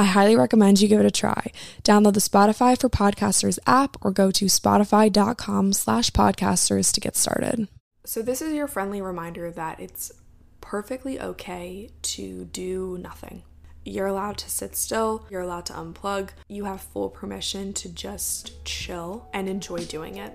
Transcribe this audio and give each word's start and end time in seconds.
I 0.00 0.04
highly 0.04 0.34
recommend 0.34 0.80
you 0.80 0.88
give 0.88 1.00
it 1.00 1.04
a 1.04 1.10
try. 1.10 1.52
Download 1.84 2.14
the 2.14 2.20
Spotify 2.20 2.80
for 2.80 2.88
Podcasters 2.88 3.58
app 3.66 3.98
or 4.00 4.10
go 4.10 4.30
to 4.30 4.46
spotify.com 4.46 5.74
slash 5.74 6.10
podcasters 6.12 6.90
to 6.94 7.00
get 7.00 7.16
started. 7.16 7.68
So 8.06 8.22
this 8.22 8.40
is 8.40 8.54
your 8.54 8.66
friendly 8.66 9.02
reminder 9.02 9.50
that 9.50 9.78
it's 9.78 10.10
perfectly 10.62 11.20
okay 11.20 11.90
to 12.00 12.46
do 12.46 12.96
nothing. 12.98 13.42
You're 13.84 14.06
allowed 14.06 14.38
to 14.38 14.48
sit 14.48 14.74
still, 14.74 15.26
you're 15.28 15.42
allowed 15.42 15.66
to 15.66 15.74
unplug, 15.74 16.30
you 16.48 16.64
have 16.64 16.80
full 16.80 17.10
permission 17.10 17.74
to 17.74 17.90
just 17.90 18.64
chill 18.64 19.28
and 19.34 19.50
enjoy 19.50 19.84
doing 19.84 20.16
it. 20.16 20.34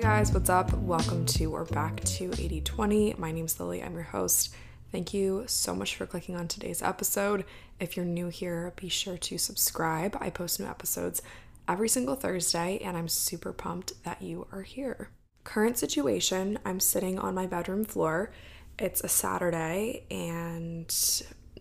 Guys, 0.00 0.32
what's 0.32 0.48
up? 0.48 0.72
Welcome 0.74 1.26
to 1.26 1.46
or 1.46 1.64
back 1.64 2.04
to 2.04 2.26
8020. 2.26 3.16
My 3.18 3.32
name's 3.32 3.58
Lily, 3.58 3.82
I'm 3.82 3.94
your 3.94 4.04
host. 4.04 4.54
Thank 4.92 5.12
you 5.12 5.42
so 5.48 5.74
much 5.74 5.96
for 5.96 6.06
clicking 6.06 6.36
on 6.36 6.46
today's 6.46 6.82
episode. 6.82 7.44
If 7.80 7.96
you're 7.96 8.06
new 8.06 8.28
here, 8.28 8.72
be 8.76 8.88
sure 8.88 9.18
to 9.18 9.38
subscribe. 9.38 10.16
I 10.20 10.30
post 10.30 10.60
new 10.60 10.66
episodes 10.66 11.20
every 11.66 11.88
single 11.88 12.14
Thursday, 12.14 12.78
and 12.78 12.96
I'm 12.96 13.08
super 13.08 13.52
pumped 13.52 14.04
that 14.04 14.22
you 14.22 14.46
are 14.52 14.62
here. 14.62 15.10
Current 15.42 15.78
situation 15.78 16.60
I'm 16.64 16.78
sitting 16.78 17.18
on 17.18 17.34
my 17.34 17.46
bedroom 17.48 17.84
floor. 17.84 18.30
It's 18.78 19.02
a 19.02 19.08
Saturday, 19.08 20.04
and 20.12 20.94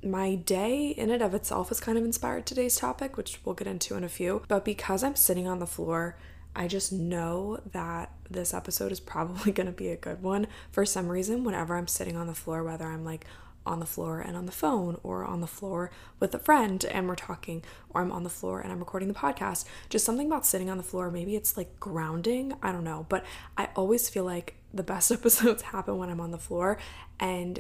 my 0.03 0.35
day 0.35 0.89
in 0.89 1.09
and 1.09 1.23
of 1.23 1.33
itself 1.33 1.69
was 1.69 1.79
kind 1.79 1.97
of 1.97 2.05
inspired 2.05 2.45
today's 2.45 2.75
topic, 2.75 3.17
which 3.17 3.39
we'll 3.43 3.55
get 3.55 3.67
into 3.67 3.95
in 3.95 4.03
a 4.03 4.09
few. 4.09 4.43
But 4.47 4.63
because 4.63 5.03
I'm 5.03 5.15
sitting 5.15 5.47
on 5.47 5.57
the 5.57 5.65
floor, 5.65 6.17
I 6.57 6.67
just 6.67 6.91
know 6.91 7.61
that 7.71 8.11
this 8.29 8.51
episode 8.51 8.91
is 8.91 8.99
probably 8.99 9.51
going 9.53 9.67
to 9.67 9.73
be 9.73 9.89
a 9.89 9.95
good 9.95 10.23
one. 10.23 10.47
For 10.71 10.85
some 10.85 11.07
reason, 11.07 11.43
whenever 11.43 11.77
I'm 11.77 11.87
sitting 11.87 12.17
on 12.17 12.25
the 12.25 12.33
floor, 12.33 12.63
whether 12.63 12.85
I'm 12.85 13.05
like 13.05 13.25
on 13.63 13.79
the 13.79 13.85
floor 13.85 14.21
and 14.21 14.35
on 14.35 14.47
the 14.47 14.51
phone, 14.51 14.97
or 15.03 15.23
on 15.23 15.41
the 15.41 15.47
floor 15.47 15.91
with 16.19 16.33
a 16.33 16.39
friend 16.39 16.83
and 16.85 17.07
we're 17.07 17.15
talking, 17.15 17.63
or 17.89 18.01
I'm 18.01 18.11
on 18.11 18.23
the 18.23 18.29
floor 18.29 18.59
and 18.59 18.71
I'm 18.71 18.79
recording 18.79 19.07
the 19.07 19.13
podcast, 19.13 19.65
just 19.89 20.03
something 20.03 20.25
about 20.25 20.45
sitting 20.45 20.69
on 20.69 20.77
the 20.77 20.83
floor, 20.83 21.11
maybe 21.11 21.35
it's 21.35 21.57
like 21.57 21.79
grounding, 21.79 22.53
I 22.63 22.71
don't 22.71 22.85
know, 22.85 23.05
but 23.09 23.23
I 23.57 23.69
always 23.75 24.09
feel 24.09 24.23
like 24.23 24.55
the 24.73 24.83
best 24.83 25.11
episodes 25.11 25.61
happen 25.61 25.97
when 25.97 26.09
I'm 26.09 26.21
on 26.21 26.31
the 26.31 26.37
floor. 26.39 26.79
And 27.19 27.59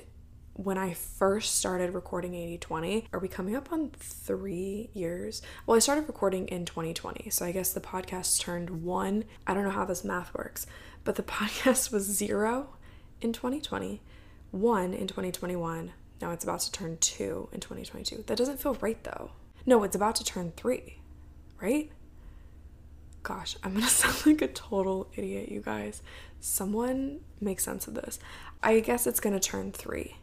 when 0.57 0.77
I 0.77 0.93
first 0.93 1.55
started 1.55 1.93
recording 1.93 2.33
8020, 2.33 3.07
are 3.13 3.19
we 3.19 3.27
coming 3.27 3.55
up 3.55 3.71
on 3.71 3.91
three 3.91 4.89
years? 4.91 5.43
Well, 5.67 5.77
I 5.77 5.79
started 5.79 6.07
recording 6.07 6.47
in 6.47 6.65
2020, 6.65 7.29
so 7.29 7.45
I 7.45 7.51
guess 7.51 7.73
the 7.73 7.79
podcast 7.79 8.41
turned 8.41 8.83
one. 8.83 9.25
I 9.45 9.53
don't 9.53 9.63
know 9.63 9.69
how 9.69 9.85
this 9.85 10.03
math 10.03 10.33
works, 10.33 10.65
but 11.03 11.13
the 11.13 11.23
podcast 11.37 11.91
was 11.91 12.05
zero 12.05 12.75
in 13.21 13.33
2020, 13.33 14.01
one 14.49 14.95
in 14.95 15.05
2021. 15.05 15.91
Now 16.21 16.31
it's 16.31 16.43
about 16.43 16.61
to 16.61 16.71
turn 16.71 16.97
two 16.97 17.49
in 17.51 17.59
2022. 17.59 18.23
That 18.25 18.37
doesn't 18.37 18.59
feel 18.59 18.73
right 18.81 19.01
though. 19.03 19.31
No, 19.67 19.83
it's 19.83 19.95
about 19.95 20.15
to 20.15 20.23
turn 20.23 20.53
three, 20.57 21.01
right? 21.61 21.91
Gosh, 23.21 23.57
I'm 23.63 23.75
gonna 23.75 23.85
sound 23.87 24.25
like 24.25 24.41
a 24.41 24.47
total 24.47 25.07
idiot, 25.15 25.49
you 25.49 25.61
guys. 25.61 26.01
Someone 26.39 27.19
make 27.39 27.59
sense 27.59 27.87
of 27.87 27.93
this. 27.93 28.17
I 28.63 28.79
guess 28.79 29.05
it's 29.05 29.19
gonna 29.19 29.39
turn 29.39 29.71
three 29.71 30.15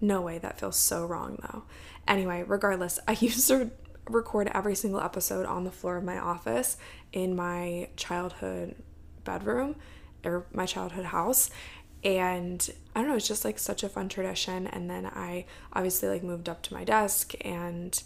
no 0.00 0.20
way, 0.20 0.38
that 0.38 0.58
feels 0.58 0.76
so 0.76 1.04
wrong 1.04 1.38
though. 1.42 1.64
Anyway, 2.06 2.44
regardless, 2.46 2.98
I 3.08 3.16
used 3.20 3.48
to 3.48 3.70
record 4.08 4.50
every 4.54 4.74
single 4.74 5.00
episode 5.00 5.46
on 5.46 5.64
the 5.64 5.70
floor 5.70 5.98
of 5.98 6.04
my 6.04 6.18
office 6.18 6.76
in 7.12 7.36
my 7.36 7.88
childhood 7.96 8.74
bedroom 9.24 9.76
or 10.24 10.46
my 10.52 10.66
childhood 10.66 11.06
house. 11.06 11.50
And 12.04 12.68
I 12.94 13.00
don't 13.00 13.10
know, 13.10 13.16
it's 13.16 13.28
just 13.28 13.44
like 13.44 13.58
such 13.58 13.82
a 13.82 13.88
fun 13.88 14.08
tradition. 14.08 14.66
And 14.66 14.88
then 14.88 15.06
I 15.06 15.44
obviously 15.72 16.08
like 16.08 16.22
moved 16.22 16.48
up 16.48 16.62
to 16.62 16.74
my 16.74 16.84
desk 16.84 17.34
and 17.44 18.00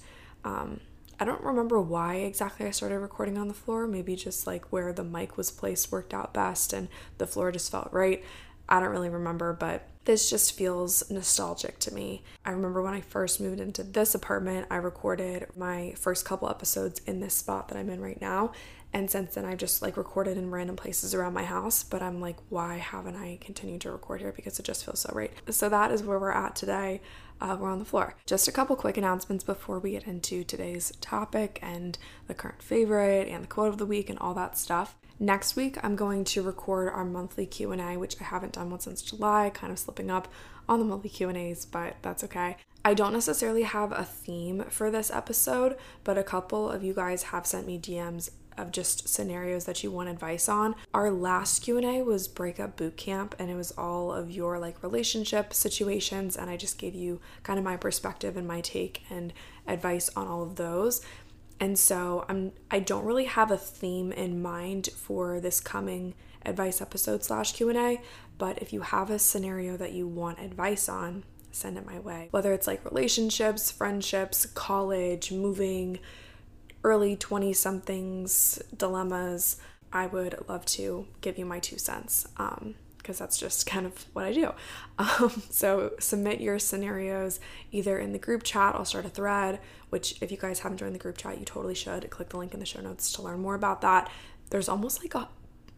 um, 0.45 0.81
I 1.21 1.25
don't 1.25 1.43
remember 1.43 1.81
why 1.81 2.17
exactly 2.17 2.67
I 2.67 2.71
started 2.71 2.99
recording 2.99 3.39
on 3.39 3.49
the 3.49 3.55
floor. 3.55 3.87
Maybe 3.87 4.17
just 4.17 4.47
like 4.47 4.73
where 4.73 4.93
the 4.93 5.05
mic 5.05 5.37
was 5.37 5.51
placed 5.51 5.93
worked 5.93 6.15
out 6.15 6.35
best 6.35 6.73
and 6.73 6.89
the 7.19 7.27
floor 7.27 7.53
just 7.53 7.71
felt 7.71 7.93
right. 7.93 8.25
I 8.69 8.81
don't 8.81 8.91
really 8.91 9.09
remember, 9.09 9.53
but 9.53 9.87
this 10.05 10.29
just 10.29 10.57
feels 10.57 11.09
nostalgic 11.11 11.79
to 11.81 11.95
me. 11.95 12.25
I 12.45 12.51
remember 12.51 12.83
when 12.83 12.95
I 12.95 13.01
first 13.01 13.41
moved 13.41 13.61
into 13.61 13.85
this 13.85 14.15
apartment, 14.15 14.67
I 14.71 14.77
recorded 14.77 15.47
my 15.57 15.95
first 15.97 16.25
couple 16.25 16.49
episodes 16.49 17.01
in 17.07 17.21
this 17.21 17.35
spot 17.35 17.69
that 17.69 17.79
I'm 17.79 17.91
in 17.91 18.01
right 18.01 18.21
now. 18.21 18.53
And 18.95 19.11
since 19.11 19.35
then, 19.35 19.45
I've 19.45 19.59
just 19.59 19.81
like 19.81 19.97
recorded 19.97 20.37
in 20.37 20.51
random 20.51 20.77
places 20.77 21.15
around 21.15 21.33
my 21.33 21.45
house. 21.45 21.83
But 21.83 22.03
I'm 22.03 22.21
like, 22.21 22.37
why 22.51 22.77
haven't 22.77 23.17
I 23.17 23.39
continued 23.41 23.81
to 23.83 23.93
record 23.93 24.21
here? 24.21 24.33
Because 24.33 24.59
it 24.59 24.67
just 24.67 24.85
feels 24.85 25.01
so 25.01 25.11
right. 25.15 25.33
So 25.51 25.69
that 25.69 25.91
is 25.91 26.03
where 26.03 26.19
we're 26.19 26.33
at 26.33 26.57
today. 26.57 27.01
Uh, 27.41 27.57
we're 27.59 27.71
on 27.71 27.79
the 27.79 27.85
floor. 27.85 28.15
Just 28.27 28.49
a 28.49 28.53
couple 28.53 28.77
quick 28.77 28.97
announcements 28.97 29.45
before 29.45 29.79
we 29.79 29.93
get 29.93 30.07
into 30.07 30.45
today's 30.45 30.93
topic 31.01 31.59
and 31.63 31.99
the 32.27 32.35
current 32.35 32.63
favorite 32.63 33.29
and 33.29 33.45
the 33.45 33.49
quote 33.49 33.69
of 33.69 33.79
the 33.79 33.87
week 33.87 34.11
and 34.11 34.19
all 34.19 34.35
that 34.35 34.59
stuff. 34.59 34.97
Next 35.23 35.55
week, 35.55 35.79
I'm 35.85 35.95
going 35.95 36.25
to 36.25 36.43
record 36.43 36.89
our 36.89 37.05
monthly 37.05 37.47
Q&A, 37.47 37.97
which 37.97 38.21
I 38.21 38.25
haven't 38.25 38.55
done 38.55 38.71
one 38.71 38.81
since 38.81 39.01
July, 39.01 39.53
kind 39.55 39.73
of 39.73 39.79
slipping 39.79 40.11
up 40.11 40.27
on 40.69 40.81
the 40.81 40.85
monthly 40.85 41.11
Q&As, 41.11 41.65
but 41.65 41.95
that's 42.03 42.25
okay. 42.25 42.57
I 42.85 42.95
don't 42.95 43.13
necessarily 43.13 43.63
have 43.63 43.93
a 43.93 44.03
theme 44.03 44.65
for 44.69 44.91
this 44.91 45.13
episode, 45.13 45.77
but 46.03 46.19
a 46.19 46.25
couple 46.25 46.69
of 46.69 46.83
you 46.83 46.93
guys 46.93 47.23
have 47.23 47.47
sent 47.47 47.69
me 47.69 47.79
DMs 47.79 48.31
of 48.59 48.73
just 48.73 49.09
scenarios 49.09 49.65
that 49.65 49.85
you 49.85 49.93
want 49.93 50.09
advice 50.09 50.49
on. 50.49 50.75
Our 50.93 51.11
last 51.11 51.63
Q&A 51.63 52.03
was 52.03 52.27
breakup 52.27 52.77
boot 52.77 52.97
camp 52.97 53.35
and 53.39 53.49
it 53.49 53.55
was 53.55 53.73
all 53.73 54.13
of 54.13 54.31
your 54.31 54.59
like 54.59 54.83
relationship 54.83 55.55
situations 55.55 56.37
and 56.37 56.51
I 56.51 56.57
just 56.57 56.79
gave 56.79 56.95
you 56.95 57.21
kind 57.45 57.61
of 57.61 57.65
my 57.65 57.77
perspective 57.77 58.37
and 58.37 58.47
my 58.47 58.61
take 58.61 59.03
and 59.09 59.33
advice 59.67 60.11
on 60.17 60.27
all 60.27 60.43
of 60.43 60.57
those. 60.57 61.01
And 61.63 61.79
so 61.79 62.25
I'm 62.29 62.51
I 62.73 62.81
don't 62.81 63.05
really 63.05 63.27
have 63.27 63.53
a 63.53 63.57
theme 63.57 64.11
in 64.11 64.43
mind 64.43 64.89
for 64.97 65.39
this 65.39 65.61
coming 65.61 66.15
advice 66.45 66.81
episode 66.81 67.23
slash 67.23 67.53
Q&A, 67.53 68.03
but 68.37 68.61
if 68.61 68.73
you 68.73 68.81
have 68.81 69.11
a 69.11 69.19
scenario 69.21 69.77
that 69.77 69.93
you 69.93 70.09
want 70.09 70.41
advice 70.41 70.89
on, 70.89 71.23
send 71.53 71.79
it 71.79 71.87
my 71.87 72.01
way. 72.01 72.27
Whether 72.33 72.53
it's 72.53 72.67
like 72.67 72.85
relationships, 72.85 73.71
friendships, 73.71 74.45
college, 74.45 75.31
moving, 75.31 76.01
early 76.83 77.15
20 77.15 77.53
somethings, 77.53 78.61
dilemmas, 78.77 79.59
I 79.93 80.09
would 80.09 80.35
love 80.49 80.67
to 80.67 81.07
give 81.21 81.39
you 81.39 81.45
my 81.45 81.61
two 81.61 81.79
cents. 81.79 82.27
Um, 82.39 82.75
because 83.03 83.19
that's 83.19 83.37
just 83.37 83.67
kind 83.67 83.85
of 83.85 84.07
what 84.13 84.25
I 84.25 84.33
do. 84.33 84.53
Um, 84.99 85.43
so 85.51 85.93
submit 85.99 86.41
your 86.41 86.59
scenarios 86.59 87.41
either 87.73 87.99
in 87.99 88.13
the 88.13 88.19
group 88.19 88.45
chat, 88.45 88.75
I'll 88.77 88.85
start 88.85 89.05
a 89.05 89.09
thread, 89.09 89.59
which 89.91 90.21
if 90.23 90.31
you 90.31 90.37
guys 90.37 90.61
haven't 90.61 90.79
joined 90.79 90.95
the 90.95 90.99
group 90.99 91.19
chat, 91.19 91.39
you 91.39 91.45
totally 91.45 91.75
should. 91.75 92.09
Click 92.11 92.29
the 92.29 92.37
link 92.37 92.55
in 92.55 92.61
the 92.61 92.67
show 92.67 92.81
notes 92.81 93.11
to 93.13 93.23
learn 93.23 93.41
more 93.41 93.55
about 93.55 93.81
that. 93.81 94.11
There's 94.51 94.69
almost 94.69 95.03
like 95.03 95.15
a 95.15 95.29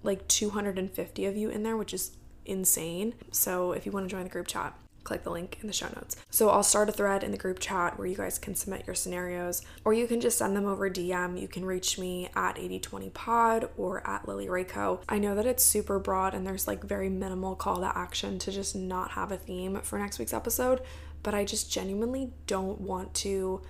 like 0.02 0.28
250 0.28 1.24
of 1.24 1.36
you 1.36 1.48
in 1.48 1.62
there, 1.62 1.76
which 1.76 1.94
is 1.94 2.16
insane. 2.44 3.14
So 3.32 3.72
if 3.72 3.86
you 3.86 3.92
want 3.92 4.08
to 4.08 4.14
join 4.14 4.24
the 4.24 4.30
group 4.30 4.46
chat, 4.46 4.74
click 5.04 5.22
the 5.22 5.30
link 5.30 5.58
in 5.60 5.66
the 5.66 5.72
show 5.72 5.86
notes. 5.94 6.16
So 6.30 6.50
I'll 6.50 6.62
start 6.62 6.88
a 6.88 6.92
thread 6.92 7.22
in 7.22 7.30
the 7.30 7.38
group 7.38 7.58
chat 7.60 7.98
where 7.98 8.06
you 8.06 8.16
guys 8.16 8.38
can 8.38 8.54
submit 8.54 8.86
your 8.86 8.94
scenarios, 8.94 9.62
or 9.84 9.92
you 9.94 10.06
can 10.06 10.20
just 10.20 10.38
send 10.38 10.56
them 10.56 10.66
over 10.66 10.90
DM. 10.90 11.40
You 11.40 11.46
can 11.48 11.64
reach 11.64 11.98
me 11.98 12.28
at 12.34 12.56
8020pod 12.56 13.68
or 13.76 14.06
at 14.08 14.26
Lily 14.26 14.46
Rakow. 14.46 15.00
I 15.08 15.18
know 15.18 15.34
that 15.34 15.46
it's 15.46 15.62
super 15.62 15.98
broad 15.98 16.34
and 16.34 16.46
there's 16.46 16.66
like 16.66 16.82
very 16.82 17.08
minimal 17.08 17.54
call 17.54 17.76
to 17.80 17.96
action 17.96 18.38
to 18.40 18.50
just 18.50 18.74
not 18.74 19.12
have 19.12 19.30
a 19.30 19.36
theme 19.36 19.80
for 19.82 19.98
next 19.98 20.18
week's 20.18 20.32
episode. 20.34 20.80
but 21.22 21.34
I 21.34 21.44
just 21.44 21.72
genuinely 21.72 22.32
don't 22.46 22.80
want 22.82 23.14
to 23.14 23.62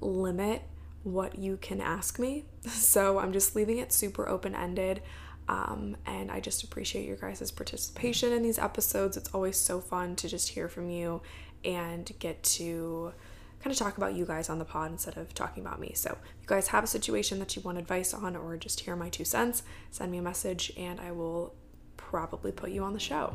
limit 0.00 0.62
what 1.02 1.38
you 1.38 1.56
can 1.56 1.80
ask 1.80 2.18
me. 2.18 2.44
So 2.68 3.18
I'm 3.18 3.32
just 3.32 3.56
leaving 3.56 3.78
it 3.78 3.90
super 3.92 4.28
open 4.28 4.54
ended. 4.54 5.02
Um, 5.50 5.96
and 6.06 6.30
I 6.30 6.38
just 6.38 6.62
appreciate 6.62 7.06
your 7.06 7.16
guys' 7.16 7.50
participation 7.50 8.32
in 8.32 8.44
these 8.44 8.58
episodes. 8.58 9.16
It's 9.16 9.34
always 9.34 9.56
so 9.56 9.80
fun 9.80 10.14
to 10.16 10.28
just 10.28 10.50
hear 10.50 10.68
from 10.68 10.88
you 10.88 11.22
and 11.64 12.08
get 12.20 12.40
to 12.44 13.12
kind 13.60 13.72
of 13.72 13.76
talk 13.76 13.96
about 13.96 14.14
you 14.14 14.24
guys 14.24 14.48
on 14.48 14.60
the 14.60 14.64
pod 14.64 14.92
instead 14.92 15.16
of 15.16 15.34
talking 15.34 15.66
about 15.66 15.80
me. 15.80 15.90
So, 15.96 16.12
if 16.12 16.42
you 16.42 16.46
guys 16.46 16.68
have 16.68 16.84
a 16.84 16.86
situation 16.86 17.40
that 17.40 17.56
you 17.56 17.62
want 17.62 17.78
advice 17.78 18.14
on 18.14 18.36
or 18.36 18.56
just 18.56 18.78
hear 18.78 18.94
my 18.94 19.08
two 19.08 19.24
cents, 19.24 19.64
send 19.90 20.12
me 20.12 20.18
a 20.18 20.22
message 20.22 20.72
and 20.76 21.00
I 21.00 21.10
will 21.10 21.52
probably 21.96 22.52
put 22.52 22.70
you 22.70 22.84
on 22.84 22.92
the 22.92 23.00
show. 23.00 23.34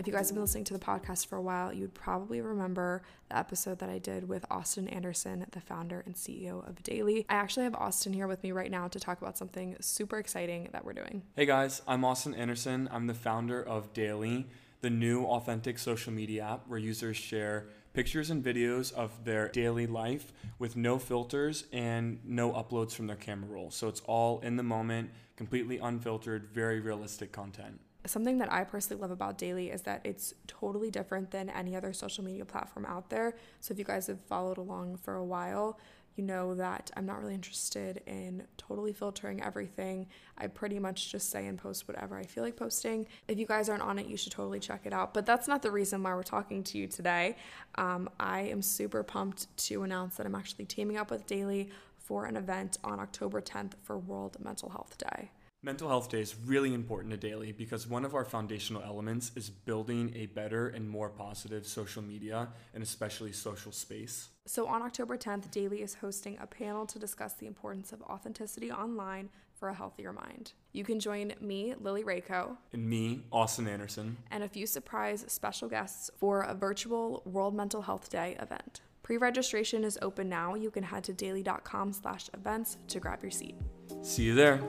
If 0.00 0.06
you 0.06 0.14
guys 0.14 0.30
have 0.30 0.34
been 0.34 0.42
listening 0.42 0.64
to 0.64 0.72
the 0.72 0.78
podcast 0.78 1.26
for 1.26 1.36
a 1.36 1.42
while, 1.42 1.74
you'd 1.74 1.92
probably 1.92 2.40
remember 2.40 3.02
the 3.28 3.36
episode 3.36 3.80
that 3.80 3.90
I 3.90 3.98
did 3.98 4.26
with 4.26 4.46
Austin 4.50 4.88
Anderson, 4.88 5.44
the 5.50 5.60
founder 5.60 6.02
and 6.06 6.14
CEO 6.14 6.66
of 6.66 6.76
daylyy. 6.76 7.26
I 7.28 7.34
actually 7.34 7.64
have 7.64 7.74
Austin 7.74 8.14
here 8.14 8.26
with 8.26 8.42
me 8.42 8.50
right 8.50 8.70
now 8.70 8.88
to 8.88 8.98
talk 8.98 9.20
about 9.20 9.36
something 9.36 9.76
super 9.80 10.16
exciting 10.16 10.70
that 10.72 10.86
we're 10.86 10.94
doing. 10.94 11.24
Hey 11.36 11.44
guys, 11.44 11.82
I'm 11.86 12.02
Austin 12.02 12.32
Anderson. 12.32 12.88
I'm 12.90 13.08
the 13.08 13.14
founder 13.14 13.62
of 13.62 13.92
daylyy, 13.92 14.46
the 14.80 14.88
new 14.88 15.24
authentic 15.24 15.78
social 15.78 16.14
media 16.14 16.44
app 16.44 16.66
where 16.66 16.78
users 16.78 17.18
share 17.18 17.66
pictures 17.92 18.30
and 18.30 18.42
videos 18.42 18.94
of 18.94 19.26
their 19.26 19.48
daily 19.50 19.86
life 19.86 20.32
with 20.58 20.76
no 20.76 20.98
filters 20.98 21.64
and 21.74 22.20
no 22.24 22.52
uploads 22.52 22.92
from 22.92 23.06
their 23.06 23.16
camera 23.16 23.50
roll. 23.50 23.70
So 23.70 23.86
it's 23.88 24.00
all 24.06 24.40
in 24.40 24.56
the 24.56 24.62
moment, 24.62 25.10
completely 25.36 25.76
unfiltered, 25.76 26.48
very 26.54 26.80
realistic 26.80 27.32
content 27.32 27.80
something 28.06 28.38
that 28.38 28.52
I 28.52 28.64
personally 28.64 29.00
love 29.00 29.10
about 29.10 29.38
daylyy 29.38 29.72
is 29.72 29.82
that 29.82 30.00
it's 30.04 30.34
totally 30.46 30.90
different 30.90 31.30
than 31.30 31.50
any 31.50 31.76
other 31.76 31.92
social 31.92 32.24
media 32.24 32.44
platform 32.44 32.86
out 32.86 33.10
there. 33.10 33.34
So 33.60 33.72
if 33.72 33.78
you 33.78 33.84
guys 33.84 34.06
have 34.06 34.20
followed 34.20 34.58
along 34.58 34.98
for 34.98 35.14
a 35.14 35.24
while, 35.24 35.78
you 36.16 36.24
know 36.24 36.54
that 36.54 36.90
I'm 36.96 37.06
not 37.06 37.20
really 37.20 37.34
interested 37.34 38.02
in 38.06 38.42
totally 38.58 38.92
filtering 38.92 39.42
everything. 39.42 40.06
I 40.36 40.48
pretty 40.48 40.78
much 40.78 41.10
just 41.10 41.30
say 41.30 41.46
and 41.46 41.56
post 41.56 41.86
whatever 41.86 42.16
I 42.16 42.24
feel 42.24 42.42
like 42.44 42.56
posting. 42.56 43.06
If 43.28 43.38
you 43.38 43.46
guys 43.46 43.68
aren't 43.68 43.82
on 43.82 43.98
it, 43.98 44.06
you 44.06 44.16
should 44.16 44.32
totally 44.32 44.60
check 44.60 44.82
it 44.84 44.92
out. 44.92 45.14
But 45.14 45.24
that's 45.24 45.48
not 45.48 45.62
the 45.62 45.70
reason 45.70 46.02
why 46.02 46.14
we're 46.14 46.22
talking 46.22 46.62
to 46.64 46.78
you 46.78 46.88
today. 46.88 47.36
Um, 47.76 48.10
I 48.18 48.40
am 48.40 48.60
super 48.60 49.02
pumped 49.02 49.56
to 49.68 49.82
announce 49.82 50.16
that 50.16 50.26
I'm 50.26 50.34
actually 50.34 50.66
teaming 50.66 50.96
up 50.96 51.10
with 51.10 51.26
daylyy 51.26 51.70
for 51.96 52.26
an 52.26 52.36
event 52.36 52.76
on 52.82 52.98
October 52.98 53.40
10th 53.40 53.72
for 53.82 53.96
World 53.96 54.36
Mental 54.42 54.68
Health 54.68 54.98
Day. 54.98 55.30
Mental 55.62 55.88
Health 55.88 56.08
Day 56.08 56.22
is 56.22 56.34
really 56.46 56.72
important 56.72 57.20
to 57.20 57.28
daylyy 57.28 57.54
because 57.54 57.86
one 57.86 58.06
of 58.06 58.14
our 58.14 58.24
foundational 58.24 58.82
elements 58.82 59.30
is 59.36 59.50
building 59.50 60.10
a 60.16 60.24
better 60.24 60.68
and 60.68 60.88
more 60.88 61.10
positive 61.10 61.66
social 61.66 62.00
media 62.00 62.48
and 62.72 62.82
especially 62.82 63.30
social 63.30 63.70
space. 63.70 64.30
So, 64.46 64.66
on 64.66 64.80
October 64.80 65.18
10th, 65.18 65.50
daylyy 65.50 65.82
is 65.82 65.96
hosting 65.96 66.38
a 66.40 66.46
panel 66.46 66.86
to 66.86 66.98
discuss 66.98 67.34
the 67.34 67.46
importance 67.46 67.92
of 67.92 68.00
authenticity 68.02 68.72
online 68.72 69.28
for 69.54 69.68
a 69.68 69.74
healthier 69.74 70.14
mind. 70.14 70.54
You 70.72 70.82
can 70.82 70.98
join 70.98 71.34
me, 71.42 71.74
Lily 71.78 72.04
Rakow, 72.04 72.56
and 72.72 72.88
me, 72.88 73.24
Austin 73.30 73.68
Anderson, 73.68 74.16
and 74.30 74.42
a 74.42 74.48
few 74.48 74.66
surprise 74.66 75.26
special 75.28 75.68
guests 75.68 76.10
for 76.18 76.40
a 76.40 76.54
virtual 76.54 77.22
World 77.26 77.54
Mental 77.54 77.82
Health 77.82 78.08
Day 78.08 78.34
event. 78.40 78.80
Pre-registration 79.02 79.84
is 79.84 79.98
open 80.00 80.30
now. 80.30 80.54
You 80.54 80.70
can 80.70 80.84
head 80.84 81.04
to 81.04 81.12
daylyy.com/events 81.12 82.78
to 82.88 82.98
grab 82.98 83.22
your 83.22 83.30
seat. 83.30 83.56
See 84.00 84.22
you 84.22 84.34
there. 84.34 84.62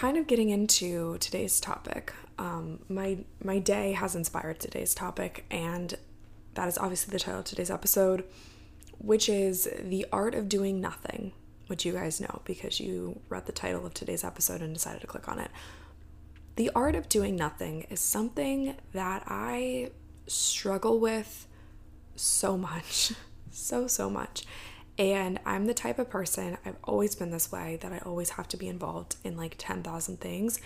Kind 0.00 0.16
of 0.16 0.26
getting 0.26 0.48
into 0.48 1.18
today's 1.18 1.60
topic. 1.60 2.14
Um, 2.38 2.78
my 2.88 3.18
my 3.44 3.58
day 3.58 3.92
has 3.92 4.16
inspired 4.16 4.58
today's 4.58 4.94
topic, 4.94 5.44
and 5.50 5.94
that 6.54 6.68
is 6.68 6.78
obviously 6.78 7.12
the 7.12 7.18
title 7.18 7.40
of 7.40 7.44
today's 7.44 7.70
episode, 7.70 8.24
which 8.96 9.28
is 9.28 9.68
the 9.78 10.06
art 10.10 10.34
of 10.34 10.48
doing 10.48 10.80
nothing, 10.80 11.32
which 11.66 11.84
you 11.84 11.92
guys 11.92 12.18
know 12.18 12.40
because 12.46 12.80
you 12.80 13.20
read 13.28 13.44
the 13.44 13.52
title 13.52 13.84
of 13.84 13.92
today's 13.92 14.24
episode 14.24 14.62
and 14.62 14.72
decided 14.72 15.02
to 15.02 15.06
click 15.06 15.28
on 15.28 15.38
it. 15.38 15.50
The 16.56 16.70
art 16.74 16.94
of 16.94 17.10
doing 17.10 17.36
nothing 17.36 17.82
is 17.90 18.00
something 18.00 18.76
that 18.94 19.24
I 19.26 19.90
struggle 20.26 20.98
with 20.98 21.46
so 22.16 22.56
much, 22.56 23.12
so 23.50 23.86
so 23.86 24.08
much. 24.08 24.46
And 24.98 25.40
I'm 25.46 25.66
the 25.66 25.74
type 25.74 25.98
of 25.98 26.10
person, 26.10 26.58
I've 26.64 26.76
always 26.84 27.14
been 27.14 27.30
this 27.30 27.50
way, 27.50 27.78
that 27.80 27.92
I 27.92 27.98
always 27.98 28.30
have 28.30 28.48
to 28.48 28.56
be 28.56 28.68
involved 28.68 29.16
in 29.24 29.36
like 29.36 29.54
10,000 29.56 30.20
things, 30.20 30.60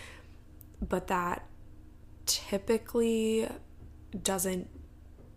but 0.81 1.07
that 1.07 1.47
typically 2.27 3.49
doesn't 4.23 4.69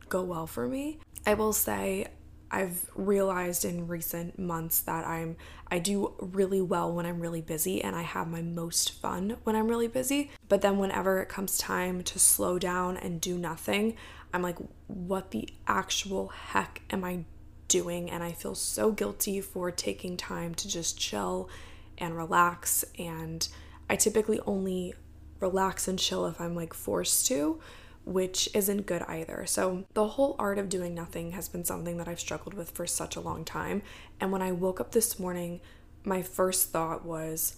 go 0.10 0.24
well 0.24 0.48
for 0.48 0.68
me. 0.68 1.00
I 1.26 1.34
will 1.34 1.54
say 1.54 2.08
I've 2.50 2.90
realized 2.96 3.66
in 3.66 3.88
recent 3.88 4.40
months 4.40 4.80
that 4.82 5.06
I'm 5.06 5.36
I 5.70 5.80
do 5.80 6.14
really 6.20 6.62
well 6.62 6.94
when 6.94 7.06
I'm 7.06 7.20
really 7.20 7.42
busy 7.42 7.84
and 7.84 7.96
I 7.96 8.04
have 8.04 8.30
my 8.30 8.42
most 8.42 9.02
fun 9.02 9.38
when 9.44 9.56
I'm 9.56 9.68
really 9.68 9.90
busy. 9.90 10.32
But 10.48 10.62
then 10.62 10.78
whenever 10.78 11.22
it 11.22 11.28
comes 11.28 11.58
time 11.58 12.04
to 12.04 12.20
slow 12.20 12.58
down 12.58 12.96
and 12.96 13.20
do 13.20 13.38
nothing, 13.38 13.98
I'm 14.34 14.42
like 14.42 14.58
what 14.88 15.32
the 15.32 15.50
actual 15.68 16.30
heck 16.30 16.82
am 16.90 17.04
I 17.04 17.26
doing, 17.68 18.10
and 18.10 18.24
I 18.24 18.32
feel 18.32 18.56
so 18.56 18.92
guilty 18.92 19.42
for 19.42 19.72
taking 19.72 20.18
time 20.18 20.56
to 20.56 20.68
just 20.68 21.00
chill 21.00 21.50
and 21.98 22.16
relax. 22.16 22.86
And 22.98 23.48
I 23.90 23.96
typically 23.96 24.40
only 24.46 24.94
relax 25.40 25.88
and 25.88 26.00
chill 26.00 26.26
if 26.26 26.40
I'm 26.42 26.56
like 26.56 26.74
forced 26.74 27.28
to, 27.28 27.60
which 28.06 28.50
isn't 28.54 28.86
good 28.86 29.04
either. 29.04 29.46
So, 29.46 29.86
the 29.94 30.08
whole 30.08 30.36
art 30.40 30.58
of 30.58 30.70
doing 30.70 30.96
nothing 30.96 31.32
has 31.32 31.50
been 31.50 31.66
something 31.66 31.98
that 31.98 32.08
I've 32.08 32.20
struggled 32.20 32.54
with 32.54 32.72
for 32.72 32.88
such 32.88 33.16
a 33.16 33.22
long 33.22 33.44
time. 33.44 33.82
And 34.20 34.32
when 34.32 34.42
I 34.42 34.52
woke 34.52 34.80
up 34.80 34.92
this 34.92 35.20
morning, 35.20 35.60
my 36.04 36.22
first 36.22 36.70
thought 36.70 37.06
was, 37.06 37.58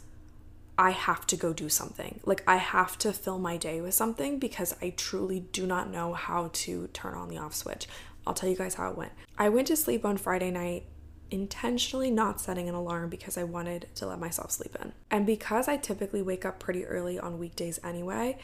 I 0.77 0.91
have 0.91 1.27
to 1.27 1.35
go 1.35 1.51
do 1.51 1.67
something. 1.67 2.21
Like, 2.25 2.41
I 2.47 2.55
have 2.55 2.97
to 2.99 3.11
fill 3.11 3.37
my 3.37 3.57
day 3.57 3.81
with 3.81 3.93
something 3.93 4.39
because 4.39 4.73
I 4.81 4.93
truly 4.95 5.41
do 5.51 5.67
not 5.67 5.91
know 5.91 6.13
how 6.13 6.49
to 6.53 6.87
turn 6.93 7.15
on 7.15 7.27
the 7.27 7.37
off 7.37 7.53
switch. 7.53 7.87
I'll 8.25 8.33
tell 8.33 8.49
you 8.49 8.55
guys 8.55 8.75
how 8.75 8.89
it 8.89 8.97
went. 8.97 9.11
I 9.37 9.49
went 9.49 9.67
to 9.67 9.75
sleep 9.75 10.05
on 10.05 10.17
Friday 10.17 10.51
night 10.51 10.85
intentionally 11.31 12.09
not 12.09 12.41
setting 12.41 12.67
an 12.67 12.75
alarm 12.75 13.09
because 13.09 13.37
I 13.37 13.43
wanted 13.43 13.87
to 13.95 14.07
let 14.07 14.19
myself 14.19 14.51
sleep 14.51 14.75
in. 14.81 14.93
And 15.11 15.25
because 15.25 15.67
I 15.67 15.77
typically 15.77 16.21
wake 16.21 16.45
up 16.45 16.59
pretty 16.59 16.85
early 16.85 17.19
on 17.19 17.39
weekdays 17.39 17.79
anyway, 17.83 18.37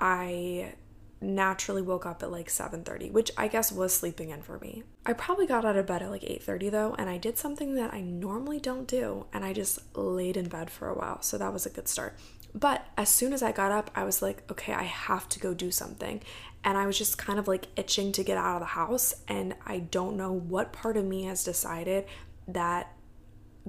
I 0.00 0.74
naturally 1.20 1.80
woke 1.80 2.04
up 2.04 2.22
at 2.22 2.30
like 2.30 2.48
7:30, 2.48 3.10
which 3.10 3.30
I 3.36 3.48
guess 3.48 3.72
was 3.72 3.94
sleeping 3.94 4.30
in 4.30 4.42
for 4.42 4.58
me. 4.58 4.82
I 5.06 5.12
probably 5.14 5.46
got 5.46 5.64
out 5.64 5.76
of 5.76 5.86
bed 5.86 6.02
at 6.02 6.10
like 6.10 6.24
8:30 6.24 6.70
though, 6.70 6.94
and 6.98 7.08
I 7.08 7.18
did 7.18 7.38
something 7.38 7.74
that 7.76 7.94
I 7.94 8.00
normally 8.00 8.60
don't 8.60 8.86
do, 8.86 9.26
and 9.32 9.44
I 9.44 9.52
just 9.52 9.78
laid 9.96 10.36
in 10.36 10.48
bed 10.48 10.70
for 10.70 10.88
a 10.88 10.94
while. 10.94 11.22
So 11.22 11.38
that 11.38 11.52
was 11.52 11.66
a 11.66 11.70
good 11.70 11.88
start. 11.88 12.16
But 12.54 12.86
as 12.96 13.08
soon 13.08 13.32
as 13.32 13.42
I 13.42 13.52
got 13.52 13.72
up, 13.72 13.90
I 13.96 14.04
was 14.04 14.22
like, 14.22 14.48
okay, 14.50 14.72
I 14.72 14.84
have 14.84 15.28
to 15.30 15.40
go 15.40 15.54
do 15.54 15.72
something 15.72 16.20
and 16.64 16.78
I 16.78 16.86
was 16.86 16.96
just 16.96 17.18
kind 17.18 17.38
of 17.38 17.46
like 17.46 17.68
itching 17.76 18.10
to 18.12 18.24
get 18.24 18.38
out 18.38 18.56
of 18.56 18.60
the 18.60 18.66
house. 18.66 19.14
And 19.28 19.54
I 19.66 19.80
don't 19.80 20.16
know 20.16 20.32
what 20.32 20.72
part 20.72 20.96
of 20.96 21.04
me 21.04 21.24
has 21.24 21.44
decided 21.44 22.06
that 22.48 22.92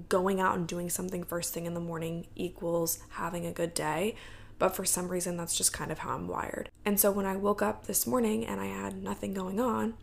going 0.09 0.39
out 0.39 0.57
and 0.57 0.67
doing 0.67 0.89
something 0.89 1.23
first 1.23 1.53
thing 1.53 1.65
in 1.65 1.73
the 1.73 1.79
morning 1.79 2.27
equals 2.35 2.99
having 3.09 3.45
a 3.45 3.51
good 3.51 3.73
day. 3.73 4.15
But 4.57 4.75
for 4.75 4.85
some 4.85 5.09
reason, 5.09 5.35
that's 5.35 5.57
just 5.57 5.73
kind 5.73 5.91
of 5.91 5.99
how 5.99 6.15
I'm 6.15 6.29
wired. 6.29 6.69
And 6.85 6.97
so 6.97 7.11
when 7.11 7.25
I 7.25 7.35
woke 7.35 7.61
up 7.61 7.85
this 7.85 8.07
morning 8.07 8.45
and 8.45 8.61
I 8.61 8.67
had 8.67 9.03
nothing 9.03 9.33
going 9.33 9.59
on, 9.59 9.95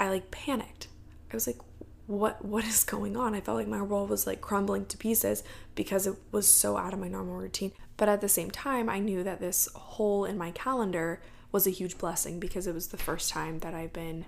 I 0.00 0.08
like 0.08 0.32
panicked. 0.32 0.88
I 1.30 1.36
was 1.36 1.46
like, 1.46 1.58
what 2.06 2.44
what 2.44 2.64
is 2.64 2.82
going 2.84 3.16
on? 3.16 3.34
I 3.34 3.40
felt 3.40 3.58
like 3.58 3.68
my 3.68 3.82
world 3.82 4.10
was 4.10 4.26
like 4.26 4.40
crumbling 4.40 4.86
to 4.86 4.96
pieces 4.96 5.44
because 5.74 6.06
it 6.06 6.16
was 6.32 6.52
so 6.52 6.76
out 6.76 6.94
of 6.94 6.98
my 6.98 7.06
normal 7.06 7.36
routine. 7.36 7.70
But 7.96 8.08
at 8.08 8.20
the 8.20 8.28
same 8.28 8.50
time, 8.50 8.88
I 8.88 8.98
knew 8.98 9.22
that 9.22 9.40
this 9.40 9.68
hole 9.74 10.24
in 10.24 10.38
my 10.38 10.50
calendar 10.50 11.20
was 11.52 11.66
a 11.66 11.70
huge 11.70 11.98
blessing 11.98 12.38
because 12.38 12.66
it 12.66 12.74
was 12.74 12.88
the 12.88 12.96
first 12.96 13.30
time 13.30 13.60
that 13.60 13.74
I've 13.74 13.92
been, 13.92 14.24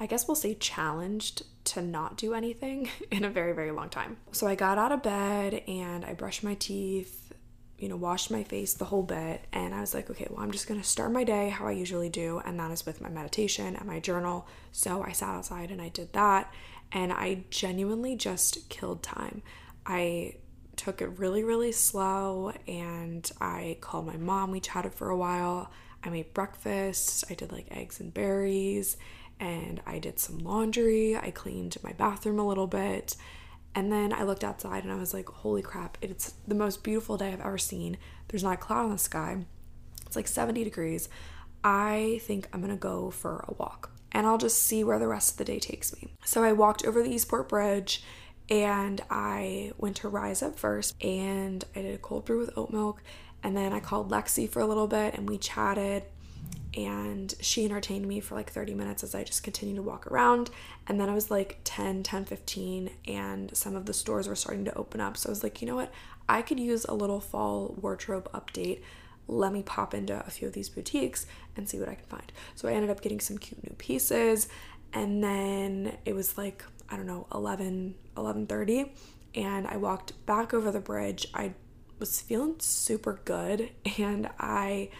I 0.00 0.06
guess 0.06 0.26
we'll 0.26 0.34
say, 0.34 0.54
challenged 0.54 1.42
to 1.64 1.82
not 1.82 2.16
do 2.16 2.34
anything 2.34 2.88
in 3.10 3.24
a 3.24 3.30
very, 3.30 3.52
very 3.52 3.70
long 3.70 3.88
time. 3.88 4.16
So 4.32 4.46
I 4.46 4.54
got 4.54 4.78
out 4.78 4.92
of 4.92 5.02
bed 5.02 5.62
and 5.66 6.04
I 6.04 6.14
brushed 6.14 6.42
my 6.42 6.54
teeth, 6.54 7.32
you 7.78 7.88
know, 7.88 7.96
washed 7.96 8.30
my 8.30 8.42
face 8.42 8.74
the 8.74 8.86
whole 8.86 9.02
bit. 9.02 9.44
And 9.52 9.74
I 9.74 9.80
was 9.80 9.92
like, 9.92 10.08
okay, 10.10 10.26
well, 10.30 10.42
I'm 10.42 10.50
just 10.50 10.66
to 10.66 10.82
start 10.82 11.12
my 11.12 11.24
day 11.24 11.50
how 11.50 11.66
I 11.66 11.72
usually 11.72 12.08
do. 12.08 12.40
And 12.44 12.58
that 12.58 12.70
is 12.70 12.86
with 12.86 13.00
my 13.00 13.10
meditation 13.10 13.76
and 13.76 13.86
my 13.86 14.00
journal. 14.00 14.46
So 14.72 15.02
I 15.02 15.12
sat 15.12 15.28
outside 15.28 15.70
and 15.70 15.82
I 15.82 15.88
did 15.88 16.12
that. 16.14 16.52
And 16.92 17.12
I 17.12 17.44
genuinely 17.50 18.16
just 18.16 18.68
killed 18.68 19.02
time. 19.02 19.42
I 19.84 20.36
took 20.76 21.02
it 21.02 21.18
really, 21.18 21.42
really 21.42 21.72
slow 21.72 22.52
and 22.68 23.28
I 23.40 23.78
called 23.80 24.06
my 24.06 24.16
mom. 24.16 24.50
We 24.50 24.60
chatted 24.60 24.94
for 24.94 25.10
a 25.10 25.16
while. 25.16 25.70
I 26.06 26.10
made 26.10 26.32
breakfast, 26.32 27.24
I 27.28 27.34
did 27.34 27.50
like 27.50 27.66
eggs 27.70 27.98
and 27.98 28.14
berries, 28.14 28.96
and 29.40 29.82
I 29.86 29.98
did 29.98 30.18
some 30.18 30.38
laundry. 30.38 31.16
I 31.16 31.30
cleaned 31.30 31.76
my 31.82 31.92
bathroom 31.92 32.38
a 32.38 32.46
little 32.46 32.68
bit. 32.68 33.16
And 33.74 33.92
then 33.92 34.12
I 34.12 34.22
looked 34.22 34.44
outside 34.44 34.84
and 34.84 34.92
I 34.92 34.96
was 34.96 35.12
like, 35.12 35.28
holy 35.28 35.60
crap, 35.60 35.98
it's 36.00 36.32
the 36.48 36.54
most 36.54 36.82
beautiful 36.82 37.18
day 37.18 37.32
I've 37.32 37.40
ever 37.40 37.58
seen. 37.58 37.98
There's 38.28 38.42
not 38.42 38.54
a 38.54 38.56
cloud 38.56 38.86
in 38.86 38.92
the 38.92 38.98
sky. 38.98 39.44
It's 40.06 40.16
like 40.16 40.28
70 40.28 40.64
degrees. 40.64 41.10
I 41.62 42.20
think 42.22 42.48
I'm 42.52 42.62
gonna 42.62 42.76
go 42.76 43.10
for 43.10 43.44
a 43.48 43.54
walk 43.54 43.90
and 44.12 44.26
I'll 44.26 44.38
just 44.38 44.62
see 44.62 44.82
where 44.82 44.98
the 44.98 45.08
rest 45.08 45.32
of 45.32 45.36
the 45.36 45.44
day 45.44 45.58
takes 45.58 45.94
me. 45.94 46.14
So 46.24 46.42
I 46.42 46.52
walked 46.52 46.86
over 46.86 47.02
the 47.02 47.10
Eastport 47.10 47.50
Bridge 47.50 48.02
and 48.48 49.02
I 49.10 49.72
went 49.76 49.96
to 49.96 50.08
Rise 50.08 50.42
Up 50.42 50.58
first 50.58 50.94
and 51.04 51.64
I 51.74 51.82
did 51.82 51.94
a 51.94 51.98
cold 51.98 52.24
brew 52.24 52.38
with 52.38 52.56
oat 52.56 52.72
milk 52.72 53.02
and 53.42 53.56
then 53.56 53.72
I 53.72 53.80
called 53.80 54.10
Lexi 54.10 54.48
for 54.48 54.60
a 54.60 54.66
little 54.66 54.86
bit 54.86 55.14
and 55.14 55.28
we 55.28 55.38
chatted 55.38 56.04
and 56.76 57.34
she 57.40 57.64
entertained 57.64 58.06
me 58.06 58.20
for 58.20 58.34
like 58.34 58.50
30 58.50 58.74
minutes 58.74 59.02
as 59.02 59.14
I 59.14 59.24
just 59.24 59.42
continued 59.42 59.76
to 59.76 59.82
walk 59.82 60.06
around. 60.06 60.50
And 60.86 61.00
then 61.00 61.08
I 61.08 61.14
was 61.14 61.30
like 61.30 61.60
10, 61.64 62.02
10, 62.02 62.26
15, 62.26 62.90
and 63.08 63.56
some 63.56 63.74
of 63.74 63.86
the 63.86 63.94
stores 63.94 64.28
were 64.28 64.36
starting 64.36 64.66
to 64.66 64.74
open 64.76 65.00
up. 65.00 65.16
So 65.16 65.30
I 65.30 65.32
was 65.32 65.42
like, 65.42 65.62
you 65.62 65.66
know 65.66 65.76
what? 65.76 65.90
I 66.28 66.42
could 66.42 66.60
use 66.60 66.84
a 66.84 66.92
little 66.92 67.20
fall 67.20 67.74
wardrobe 67.80 68.30
update. 68.32 68.82
Let 69.26 69.52
me 69.52 69.62
pop 69.62 69.94
into 69.94 70.22
a 70.26 70.30
few 70.30 70.48
of 70.48 70.54
these 70.54 70.68
boutiques 70.68 71.24
and 71.56 71.66
see 71.66 71.80
what 71.80 71.88
I 71.88 71.94
can 71.94 72.04
find. 72.06 72.30
So 72.56 72.68
I 72.68 72.72
ended 72.72 72.90
up 72.90 73.00
getting 73.00 73.20
some 73.20 73.38
cute 73.38 73.62
new 73.64 73.74
pieces. 73.76 74.48
And 74.92 75.24
then 75.24 75.96
it 76.04 76.14
was 76.14 76.36
like, 76.36 76.62
I 76.90 76.96
don't 76.96 77.06
know, 77.06 77.26
11, 77.32 77.94
11.30. 78.16 78.90
And 79.34 79.66
I 79.66 79.78
walked 79.78 80.26
back 80.26 80.52
over 80.52 80.70
the 80.70 80.80
bridge. 80.80 81.26
I 81.32 81.54
was 81.98 82.20
feeling 82.20 82.56
super 82.58 83.20
good 83.24 83.70
and 83.98 84.28
I 84.38 84.90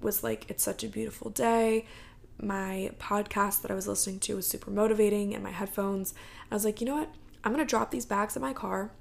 was 0.00 0.22
like, 0.24 0.50
it's 0.50 0.62
such 0.62 0.82
a 0.82 0.88
beautiful 0.88 1.30
day. 1.30 1.86
My 2.40 2.90
podcast 2.98 3.62
that 3.62 3.70
I 3.70 3.74
was 3.74 3.86
listening 3.86 4.18
to 4.20 4.36
was 4.36 4.46
super 4.46 4.70
motivating 4.70 5.34
and 5.34 5.44
my 5.44 5.50
headphones. 5.50 6.14
I 6.50 6.54
was 6.54 6.64
like, 6.64 6.80
you 6.80 6.86
know 6.86 6.96
what? 6.96 7.14
I'm 7.44 7.54
to 7.56 7.64
drop 7.64 7.90
these 7.90 8.06
bags 8.06 8.36
in 8.36 8.42
my 8.42 8.52
car 8.52 8.92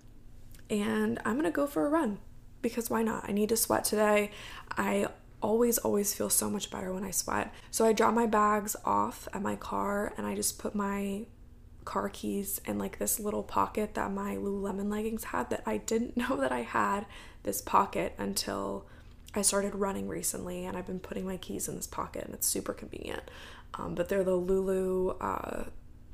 and 0.70 1.20
I'm 1.26 1.42
to 1.42 1.52
go 1.52 1.68
for 1.68 1.86
a 1.86 1.90
run 1.90 2.20
because 2.62 2.90
why 2.90 3.04
not? 3.04 3.28
I 3.28 3.32
need 3.32 3.50
to 3.50 3.58
sweat 3.58 3.84
today. 3.84 4.32
I 4.78 5.08
always, 5.42 5.78
always 5.80 6.14
feel 6.14 6.30
so 6.30 6.50
much 6.50 6.70
better 6.70 6.94
when 6.94 7.04
I 7.04 7.12
sweat. 7.12 7.54
So 7.72 7.86
I 7.86 7.94
drop 7.94 8.14
my 8.14 8.28
bags 8.28 8.76
off 8.86 9.28
at 9.34 9.42
my 9.42 9.56
car 9.56 10.14
and 10.18 10.26
I 10.28 10.36
just 10.36 10.60
put 10.60 10.76
my 10.76 11.26
car 11.86 12.10
keys 12.10 12.62
and 12.66 12.80
like 12.80 13.00
this 13.00 13.20
little 13.20 13.44
pocket 13.44 13.96
that 13.96 14.12
my 14.12 14.36
Lululemon 14.36 14.90
leggings 14.92 15.26
had 15.26 15.50
that 15.50 15.64
I 15.66 15.78
didn't 15.78 16.18
know 16.18 16.38
that 16.38 16.52
I 16.52 16.62
had 16.62 17.06
this 17.44 17.62
pocket 17.62 18.14
until 18.18 18.86
I 19.34 19.42
started 19.42 19.76
running 19.76 20.08
recently 20.08 20.66
and 20.66 20.78
I've 20.78 20.86
been 20.86 21.00
putting 21.00 21.26
my 21.26 21.38
keys 21.38 21.68
in 21.68 21.76
this 21.76 21.88
pocket 21.88 22.26
and 22.26 22.34
it's 22.34 22.48
super 22.48 22.74
convenient. 22.74 23.24
Um, 23.76 23.96
but 23.96 24.10
they're 24.10 24.24
the 24.24 24.36
Lulu 24.36 25.12
uh, 25.22 25.64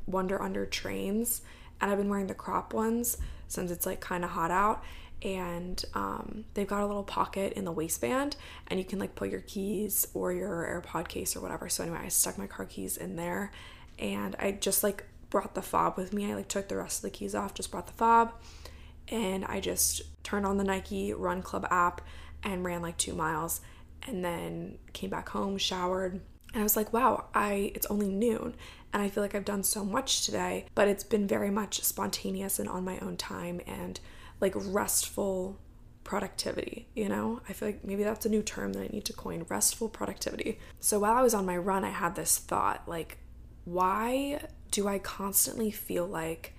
Wunder 0.05 0.41
Under 0.41 0.65
trains 0.65 1.41
and 1.81 1.91
I've 1.91 1.97
been 1.97 2.09
wearing 2.09 2.27
the 2.27 2.35
crop 2.35 2.73
ones 2.73 3.17
since 3.47 3.71
it's 3.71 3.85
like 3.85 3.99
kind 3.99 4.23
of 4.23 4.31
hot 4.31 4.51
out 4.51 4.83
and 5.23 5.83
um, 5.95 6.45
they've 6.53 6.67
got 6.67 6.83
a 6.83 6.85
little 6.85 7.03
pocket 7.03 7.53
in 7.53 7.65
the 7.65 7.71
waistband 7.71 8.35
and 8.67 8.79
you 8.79 8.85
can 8.85 8.99
like 8.99 9.15
put 9.15 9.29
your 9.29 9.41
keys 9.41 10.07
or 10.13 10.31
your 10.31 10.83
AirPod 10.85 11.07
case 11.07 11.35
or 11.35 11.41
whatever. 11.41 11.69
So 11.69 11.83
anyway, 11.83 11.99
I 12.03 12.09
stuck 12.09 12.37
my 12.37 12.45
car 12.45 12.65
keys 12.65 12.97
in 12.97 13.15
there 13.15 13.51
and 13.97 14.35
I 14.37 14.51
just 14.51 14.83
like 14.83 15.05
brought 15.29 15.55
the 15.55 15.61
fob 15.61 15.97
with 15.97 16.13
me. 16.13 16.31
I 16.31 16.35
like 16.35 16.47
took 16.47 16.67
the 16.67 16.77
rest 16.77 16.99
of 16.99 17.03
the 17.03 17.17
keys 17.17 17.35
off, 17.35 17.53
just 17.53 17.71
brought 17.71 17.87
the 17.87 17.93
fob 17.93 18.33
and 19.09 19.45
I 19.45 19.59
just 19.59 20.01
turned 20.23 20.45
on 20.45 20.57
the 20.57 20.63
Nike 20.63 21.13
Run 21.13 21.41
Club 21.41 21.65
app 21.69 22.01
and 22.43 22.63
ran 22.63 22.81
like 22.81 22.97
two 22.97 23.13
miles 23.13 23.61
and 24.05 24.23
then 24.23 24.77
came 24.93 25.09
back 25.09 25.29
home, 25.29 25.57
showered, 25.57 26.21
and 26.53 26.61
I 26.61 26.63
was 26.63 26.75
like, 26.75 26.93
wow, 26.93 27.25
I 27.33 27.71
it's 27.75 27.87
only 27.87 28.09
noon 28.09 28.55
and 28.93 29.03
I 29.03 29.09
feel 29.09 29.23
like 29.23 29.35
I've 29.35 29.45
done 29.45 29.63
so 29.63 29.83
much 29.83 30.25
today, 30.25 30.65
but 30.75 30.87
it's 30.87 31.03
been 31.03 31.27
very 31.27 31.49
much 31.49 31.83
spontaneous 31.83 32.59
and 32.59 32.69
on 32.69 32.85
my 32.85 32.99
own 32.99 33.17
time 33.17 33.61
and 33.67 33.99
like 34.39 34.53
restful 34.55 35.59
productivity, 36.03 36.87
you 36.95 37.09
know? 37.09 37.41
I 37.49 37.53
feel 37.53 37.69
like 37.69 37.83
maybe 37.83 38.03
that's 38.03 38.25
a 38.25 38.29
new 38.29 38.41
term 38.41 38.73
that 38.73 38.83
I 38.83 38.87
need 38.87 39.03
to 39.05 39.13
coin, 39.13 39.45
restful 39.49 39.89
productivity. 39.89 40.59
So 40.79 40.99
while 40.99 41.13
I 41.13 41.21
was 41.21 41.33
on 41.33 41.45
my 41.45 41.57
run, 41.57 41.83
I 41.83 41.89
had 41.89 42.15
this 42.15 42.37
thought 42.37 42.87
like 42.87 43.17
why 43.65 44.39
do 44.71 44.87
I 44.87 44.99
constantly 44.99 45.71
feel 45.71 46.05
like 46.05 46.53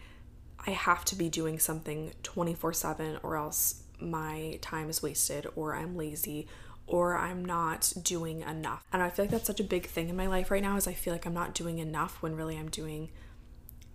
I 0.66 0.70
have 0.72 1.04
to 1.06 1.16
be 1.16 1.28
doing 1.28 1.58
something 1.58 2.12
24/7 2.22 3.20
or 3.22 3.36
else 3.36 3.82
my 4.00 4.58
time 4.60 4.90
is 4.90 5.02
wasted 5.02 5.46
or 5.56 5.74
I'm 5.74 5.96
lazy 5.96 6.46
or 6.86 7.16
I'm 7.16 7.44
not 7.44 7.92
doing 8.02 8.42
enough. 8.42 8.82
And 8.92 9.02
I 9.02 9.10
feel 9.10 9.24
like 9.24 9.30
that's 9.30 9.46
such 9.46 9.60
a 9.60 9.64
big 9.64 9.86
thing 9.86 10.08
in 10.08 10.16
my 10.16 10.26
life 10.26 10.50
right 10.50 10.62
now 10.62 10.76
is 10.76 10.86
I 10.86 10.94
feel 10.94 11.12
like 11.12 11.26
I'm 11.26 11.34
not 11.34 11.54
doing 11.54 11.78
enough 11.78 12.22
when 12.22 12.34
really 12.34 12.56
I'm 12.56 12.70
doing 12.70 13.10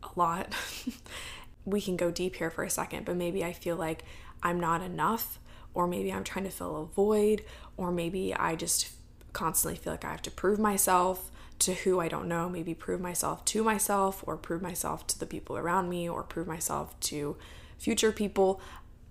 a 0.03 0.09
lot. 0.15 0.53
we 1.65 1.81
can 1.81 1.97
go 1.97 2.11
deep 2.11 2.35
here 2.35 2.51
for 2.51 2.63
a 2.63 2.69
second, 2.69 3.05
but 3.05 3.15
maybe 3.15 3.43
I 3.43 3.51
feel 3.51 3.75
like 3.75 4.03
I'm 4.43 4.59
not 4.59 4.81
enough 4.81 5.39
or 5.73 5.87
maybe 5.87 6.13
I'm 6.13 6.23
trying 6.23 6.45
to 6.45 6.51
fill 6.51 6.81
a 6.81 6.85
void 6.85 7.43
or 7.77 7.91
maybe 7.91 8.33
I 8.33 8.55
just 8.55 8.91
constantly 9.33 9.77
feel 9.79 9.93
like 9.93 10.05
I 10.05 10.11
have 10.11 10.21
to 10.23 10.31
prove 10.31 10.59
myself 10.59 11.31
to 11.63 11.73
who 11.73 11.99
I 11.99 12.07
don't 12.07 12.27
know, 12.27 12.49
maybe 12.49 12.73
prove 12.73 13.01
myself 13.01 13.43
to 13.45 13.63
myself 13.63 14.23
or 14.27 14.37
prove 14.37 14.61
myself 14.61 15.07
to 15.07 15.19
the 15.19 15.25
people 15.25 15.57
around 15.57 15.89
me 15.89 16.07
or 16.09 16.23
prove 16.23 16.47
myself 16.47 16.99
to 17.01 17.37
future 17.77 18.11
people. 18.11 18.61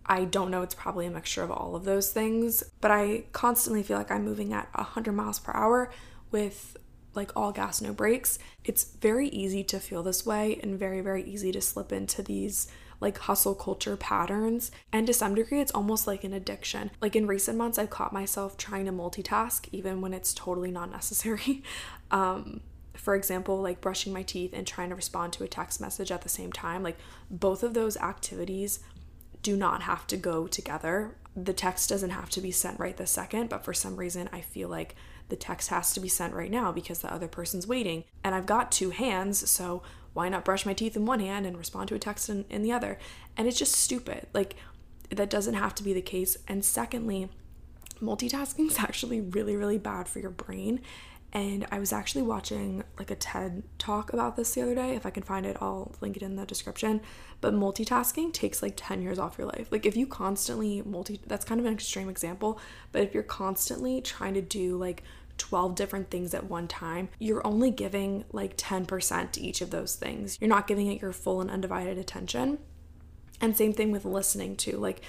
I 0.05 0.25
don't 0.25 0.51
know, 0.51 0.63
it's 0.63 0.75
probably 0.75 1.07
a 1.07 1.11
mixture 1.11 1.43
of 1.43 1.51
all 1.51 1.75
of 1.77 1.85
those 1.85 2.11
things, 2.11 2.63
but 2.81 2.91
I 2.91 3.25
constantly 3.33 3.83
feel 3.83 3.97
like 3.97 4.11
I'm 4.11 4.25
moving 4.25 4.53
at 4.53 4.69
100 4.75 5.13
miles 5.13 5.39
per 5.39 5.53
hour 5.53 5.91
with 6.31 6.77
like 7.15 7.31
all 7.37 7.53
gas, 7.53 7.81
no 7.81 7.93
brakes. 7.93 8.39
It's 8.65 8.85
very 8.85 9.29
easy 9.29 9.63
to 9.65 9.79
feel 9.79 10.03
this 10.03 10.27
way 10.27 10.59
and 10.63 10.79
very, 10.79 11.01
very 11.01 11.23
easy 11.25 11.53
to 11.53 11.61
slip 11.61 11.93
into 11.93 12.23
these 12.23 12.69
like 13.03 13.19
hustle 13.19 13.55
culture 13.55 13.97
patterns. 13.97 14.71
And 14.93 15.07
to 15.09 15.13
some 15.13 15.35
degree, 15.35 15.61
it's 15.61 15.73
almost 15.73 16.07
like 16.07 16.25
an 16.25 16.33
addiction. 16.33 16.93
Like 17.01 17.17
in 17.17 17.27
recent 17.27 17.59
months, 17.59 17.77
I've 17.77 17.91
caught 17.91 18.13
myself 18.13 18.57
trying 18.57 18.87
to 18.87 18.93
multitask 18.93 19.69
even 19.73 20.01
when 20.01 20.15
it's 20.15 20.33
totally 20.33 20.71
not 20.71 20.91
necessary. 20.91 21.63
um, 22.13 22.61
for 22.95 23.15
example, 23.17 23.61
like 23.61 23.81
brushing 23.81 24.13
my 24.13 24.23
teeth 24.23 24.53
and 24.53 24.67
trying 24.67 24.91
to 24.91 24.95
respond 24.95 25.33
to 25.33 25.45
a 25.45 25.49
text 25.49 25.81
message 25.81 26.13
at 26.13 26.23
the 26.23 26.29
same 26.29 26.53
time, 26.53 26.83
like 26.83 26.99
both 27.31 27.63
of 27.63 27.75
those 27.75 27.97
activities 27.97 28.81
do 29.43 29.57
not 29.57 29.83
have 29.83 30.07
to 30.07 30.17
go 30.17 30.47
together. 30.47 31.17
The 31.35 31.55
text 31.55 31.89
doesn't 31.89 32.11
have 32.11 32.31
to 32.31 32.41
be 32.41 32.53
sent 32.53 32.79
right 32.79 32.97
this 32.97 33.11
second, 33.11 33.49
but 33.49 33.65
for 33.65 33.75
some 33.75 33.97
reason, 33.97 34.29
I 34.33 34.41
feel 34.41 34.69
like 34.69 34.95
the 35.31 35.37
text 35.37 35.71
has 35.71 35.93
to 35.95 36.01
be 36.01 36.09
sent 36.09 36.35
right 36.35 36.51
now 36.51 36.71
because 36.71 37.01
the 37.01 37.13
other 37.13 37.27
person's 37.27 37.67
waiting. 37.67 38.05
And 38.23 38.35
I've 38.35 38.47
got 38.47 38.71
two 38.71 38.91
hands, 38.91 39.51
so 39.51 39.83
why 40.13 40.29
not 40.29 40.45
brush 40.45 40.67
my 40.67 40.75
teeth 40.75 40.95
in 40.95 41.07
one 41.07 41.21
hand 41.21 41.47
and 41.47 41.57
respond 41.57 41.89
to 41.89 41.95
a 41.95 41.99
text 41.99 42.29
in, 42.29 42.45
in 42.51 42.63
the 42.63 42.73
other? 42.73 42.99
And 43.37 43.49
it's 43.49 43.59
just 43.59 43.73
stupid. 43.73 44.27
Like, 44.35 44.57
that 45.11 45.31
doesn't 45.31 45.55
have 45.55 45.75
to 45.77 45.83
be 45.83 45.93
the 45.93 46.03
case. 46.03 46.37
And 46.47 46.65
secondly, 46.65 47.31
multitasking 48.01 48.71
is 48.71 48.79
actually 48.79 49.21
really, 49.21 49.57
really 49.57 49.79
bad 49.79 50.09
for 50.09 50.21
your 50.21 50.31
brain. 50.31 50.81
And 51.35 51.67
I 51.73 51.79
was 51.79 51.93
actually 51.93 52.23
watching 52.23 52.85
like 52.99 53.11
a 53.11 53.15
TED 53.15 53.63
talk 53.79 54.13
about 54.13 54.37
this 54.37 54.55
the 54.55 54.63
other 54.63 54.75
day. 54.75 54.95
If 54.95 55.07
I 55.07 55.11
can 55.11 55.23
find 55.23 55.47
it, 55.47 55.57
I'll 55.61 55.95
link 56.03 56.17
it 56.17 56.23
in 56.23 56.37
the 56.37 56.45
description. 56.45 57.01
But 57.41 57.55
multitasking 57.55 58.35
takes 58.35 58.63
like 58.63 58.75
10 58.77 59.01
years 59.01 59.19
off 59.19 59.39
your 59.39 59.47
life. 59.47 59.69
Like 59.71 59.87
if 59.87 59.97
you 59.97 60.07
constantly 60.07 60.83
multi 60.83 61.21
that's 61.27 61.47
kind 61.47 61.59
of 61.59 61.67
an 61.67 61.73
extreme 61.73 62.11
example, 62.11 62.61
but 62.93 63.03
if 63.03 63.15
you're 63.15 63.23
constantly 63.23 64.03
trying 64.03 64.35
to 64.35 64.43
do 64.43 64.77
like 64.77 65.03
12 65.39 65.75
different 65.75 66.11
things 66.11 66.35
at 66.35 66.51
one 66.51 66.69
time, 66.69 67.09
you're 67.19 67.47
only 67.47 67.71
giving 67.71 68.25
like 68.33 68.59
10% 68.59 69.33
to 69.33 69.41
each 69.41 69.63
of 69.63 69.71
those 69.71 69.97
things. 69.97 70.37
You're 70.39 70.49
not 70.49 70.67
giving 70.67 70.89
it 70.89 71.01
your 71.01 71.13
full 71.13 71.41
and 71.41 71.51
undivided 71.51 71.97
attention. 71.97 72.59
And 73.41 73.57
same 73.57 73.73
thing 73.73 73.91
with 73.91 74.05
listening 74.05 74.55
to. 74.57 74.77
Like 74.77 75.01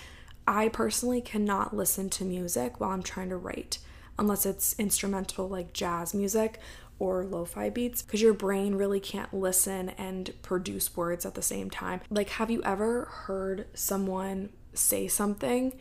I 0.47 0.69
personally 0.69 1.19
cannot 1.19 1.75
listen 1.75 2.09
to 2.11 2.23
music 2.23 2.79
while 2.79 2.91
I'm 2.91 3.03
trying 3.03 3.29
to 3.29 3.37
write 3.37 3.79
unless 4.17 4.45
it's 4.45 4.75
instrumental 4.79 5.47
like 5.47 5.73
jazz 5.73 6.13
music 6.13 6.59
or 6.99 7.25
lo-fi 7.25 7.69
beats 7.69 8.01
because 8.01 8.21
your 8.21 8.33
brain 8.33 8.75
really 8.75 8.99
can't 8.99 9.33
listen 9.33 9.89
and 9.89 10.33
produce 10.41 10.95
words 10.95 11.25
at 11.25 11.35
the 11.35 11.41
same 11.41 11.69
time. 11.69 12.01
Like 12.09 12.29
have 12.29 12.51
you 12.51 12.61
ever 12.63 13.05
heard 13.05 13.67
someone 13.73 14.49
say 14.73 15.07
something 15.07 15.73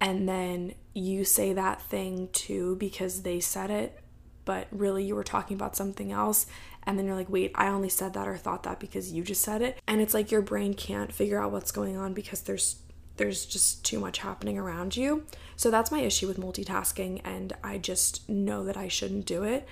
and 0.00 0.28
then 0.28 0.74
you 0.94 1.24
say 1.24 1.52
that 1.52 1.80
thing 1.82 2.28
too 2.32 2.76
because 2.76 3.22
they 3.22 3.38
said 3.40 3.70
it 3.70 4.02
but 4.44 4.66
really 4.70 5.04
you 5.04 5.14
were 5.14 5.24
talking 5.24 5.54
about 5.54 5.76
something 5.76 6.10
else 6.10 6.46
and 6.84 6.98
then 6.98 7.06
you're 7.06 7.14
like 7.14 7.28
wait 7.28 7.52
i 7.54 7.68
only 7.68 7.88
said 7.88 8.14
that 8.14 8.26
or 8.26 8.36
thought 8.36 8.62
that 8.62 8.80
because 8.80 9.12
you 9.12 9.22
just 9.22 9.42
said 9.42 9.62
it 9.62 9.78
and 9.86 10.00
it's 10.00 10.14
like 10.14 10.30
your 10.30 10.42
brain 10.42 10.74
can't 10.74 11.12
figure 11.12 11.40
out 11.40 11.52
what's 11.52 11.70
going 11.70 11.96
on 11.96 12.14
because 12.14 12.40
there's 12.42 12.76
there's 13.20 13.44
just 13.44 13.84
too 13.84 14.00
much 14.00 14.18
happening 14.18 14.56
around 14.56 14.96
you. 14.96 15.26
So 15.54 15.70
that's 15.70 15.92
my 15.92 16.00
issue 16.00 16.26
with 16.26 16.40
multitasking, 16.40 17.20
and 17.22 17.52
I 17.62 17.76
just 17.76 18.26
know 18.30 18.64
that 18.64 18.78
I 18.78 18.88
shouldn't 18.88 19.26
do 19.26 19.44
it. 19.44 19.68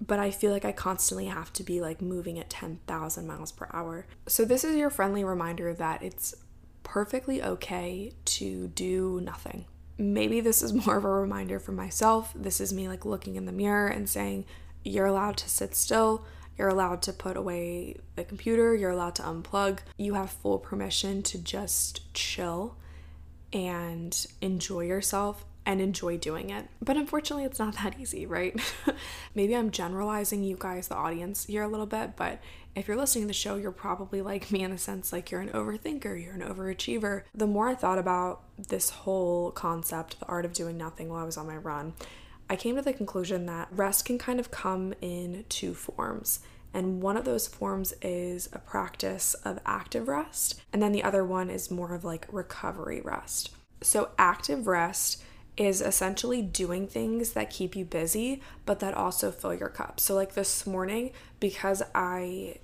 But 0.00 0.20
I 0.20 0.30
feel 0.30 0.52
like 0.52 0.64
I 0.64 0.70
constantly 0.70 1.26
have 1.26 1.52
to 1.54 1.64
be 1.64 1.80
like 1.80 2.00
moving 2.00 2.38
at 2.38 2.48
10,000 2.48 3.26
miles 3.26 3.50
per 3.50 3.66
hour. 3.72 4.06
So, 4.28 4.44
this 4.44 4.62
is 4.62 4.76
your 4.76 4.90
friendly 4.90 5.24
reminder 5.24 5.74
that 5.74 6.02
it's 6.02 6.34
perfectly 6.84 7.42
okay 7.42 8.12
to 8.26 8.68
do 8.68 9.20
nothing. 9.24 9.64
Maybe 9.98 10.40
this 10.40 10.62
is 10.62 10.72
more 10.86 10.98
of 10.98 11.04
a 11.04 11.10
reminder 11.10 11.58
for 11.58 11.72
myself. 11.72 12.32
This 12.36 12.60
is 12.60 12.72
me 12.72 12.86
like 12.86 13.04
looking 13.04 13.34
in 13.34 13.46
the 13.46 13.52
mirror 13.52 13.88
and 13.88 14.08
saying, 14.08 14.44
You're 14.84 15.06
allowed 15.06 15.38
to 15.38 15.48
sit 15.48 15.74
still. 15.74 16.24
You're 16.58 16.68
allowed 16.68 17.02
to 17.02 17.12
put 17.12 17.36
away 17.36 17.96
the 18.14 18.24
computer, 18.24 18.74
you're 18.74 18.90
allowed 18.90 19.14
to 19.16 19.22
unplug. 19.22 19.80
You 19.96 20.14
have 20.14 20.30
full 20.30 20.58
permission 20.58 21.22
to 21.24 21.38
just 21.38 22.12
chill 22.14 22.76
and 23.52 24.26
enjoy 24.40 24.82
yourself 24.82 25.44
and 25.66 25.80
enjoy 25.80 26.16
doing 26.16 26.50
it. 26.50 26.68
But 26.80 26.96
unfortunately, 26.96 27.44
it's 27.44 27.58
not 27.58 27.74
that 27.82 27.98
easy, 27.98 28.24
right? 28.24 28.58
Maybe 29.34 29.54
I'm 29.54 29.70
generalizing 29.70 30.44
you 30.44 30.56
guys, 30.58 30.88
the 30.88 30.94
audience, 30.94 31.44
here 31.46 31.64
a 31.64 31.68
little 31.68 31.86
bit, 31.86 32.16
but 32.16 32.40
if 32.74 32.86
you're 32.86 32.96
listening 32.96 33.24
to 33.24 33.28
the 33.28 33.34
show, 33.34 33.56
you're 33.56 33.72
probably 33.72 34.20
like 34.20 34.52
me 34.52 34.62
in 34.62 34.70
the 34.70 34.78
sense 34.78 35.12
like 35.12 35.30
you're 35.30 35.40
an 35.40 35.48
overthinker, 35.48 36.22
you're 36.22 36.34
an 36.34 36.42
overachiever. 36.42 37.22
The 37.34 37.46
more 37.46 37.68
I 37.68 37.74
thought 37.74 37.98
about 37.98 38.42
this 38.68 38.90
whole 38.90 39.50
concept, 39.50 40.20
the 40.20 40.26
art 40.26 40.44
of 40.44 40.52
doing 40.52 40.76
nothing 40.76 41.08
while 41.08 41.22
I 41.22 41.24
was 41.24 41.38
on 41.38 41.46
my 41.46 41.56
run, 41.56 41.94
I 42.48 42.56
came 42.56 42.76
to 42.76 42.82
the 42.82 42.92
conclusion 42.92 43.46
that 43.46 43.68
rest 43.70 44.04
can 44.04 44.18
kind 44.18 44.38
of 44.38 44.50
come 44.50 44.94
in 45.00 45.44
two 45.48 45.74
forms. 45.74 46.40
And 46.72 47.00
one 47.00 47.16
of 47.16 47.24
those 47.24 47.48
forms 47.48 47.94
is 48.02 48.48
a 48.52 48.58
practice 48.58 49.34
of 49.34 49.58
active 49.64 50.08
rest, 50.08 50.60
and 50.72 50.82
then 50.82 50.92
the 50.92 51.02
other 51.02 51.24
one 51.24 51.48
is 51.48 51.70
more 51.70 51.94
of 51.94 52.04
like 52.04 52.26
recovery 52.30 53.00
rest. 53.00 53.50
So, 53.82 54.10
active 54.18 54.66
rest 54.66 55.22
is 55.56 55.80
essentially 55.80 56.42
doing 56.42 56.86
things 56.86 57.32
that 57.32 57.48
keep 57.48 57.74
you 57.76 57.84
busy, 57.86 58.42
but 58.66 58.80
that 58.80 58.94
also 58.94 59.30
fill 59.30 59.54
your 59.54 59.70
cup. 59.70 60.00
So, 60.00 60.14
like 60.14 60.34
this 60.34 60.66
morning, 60.66 61.12
because 61.40 61.82
I 61.94 62.58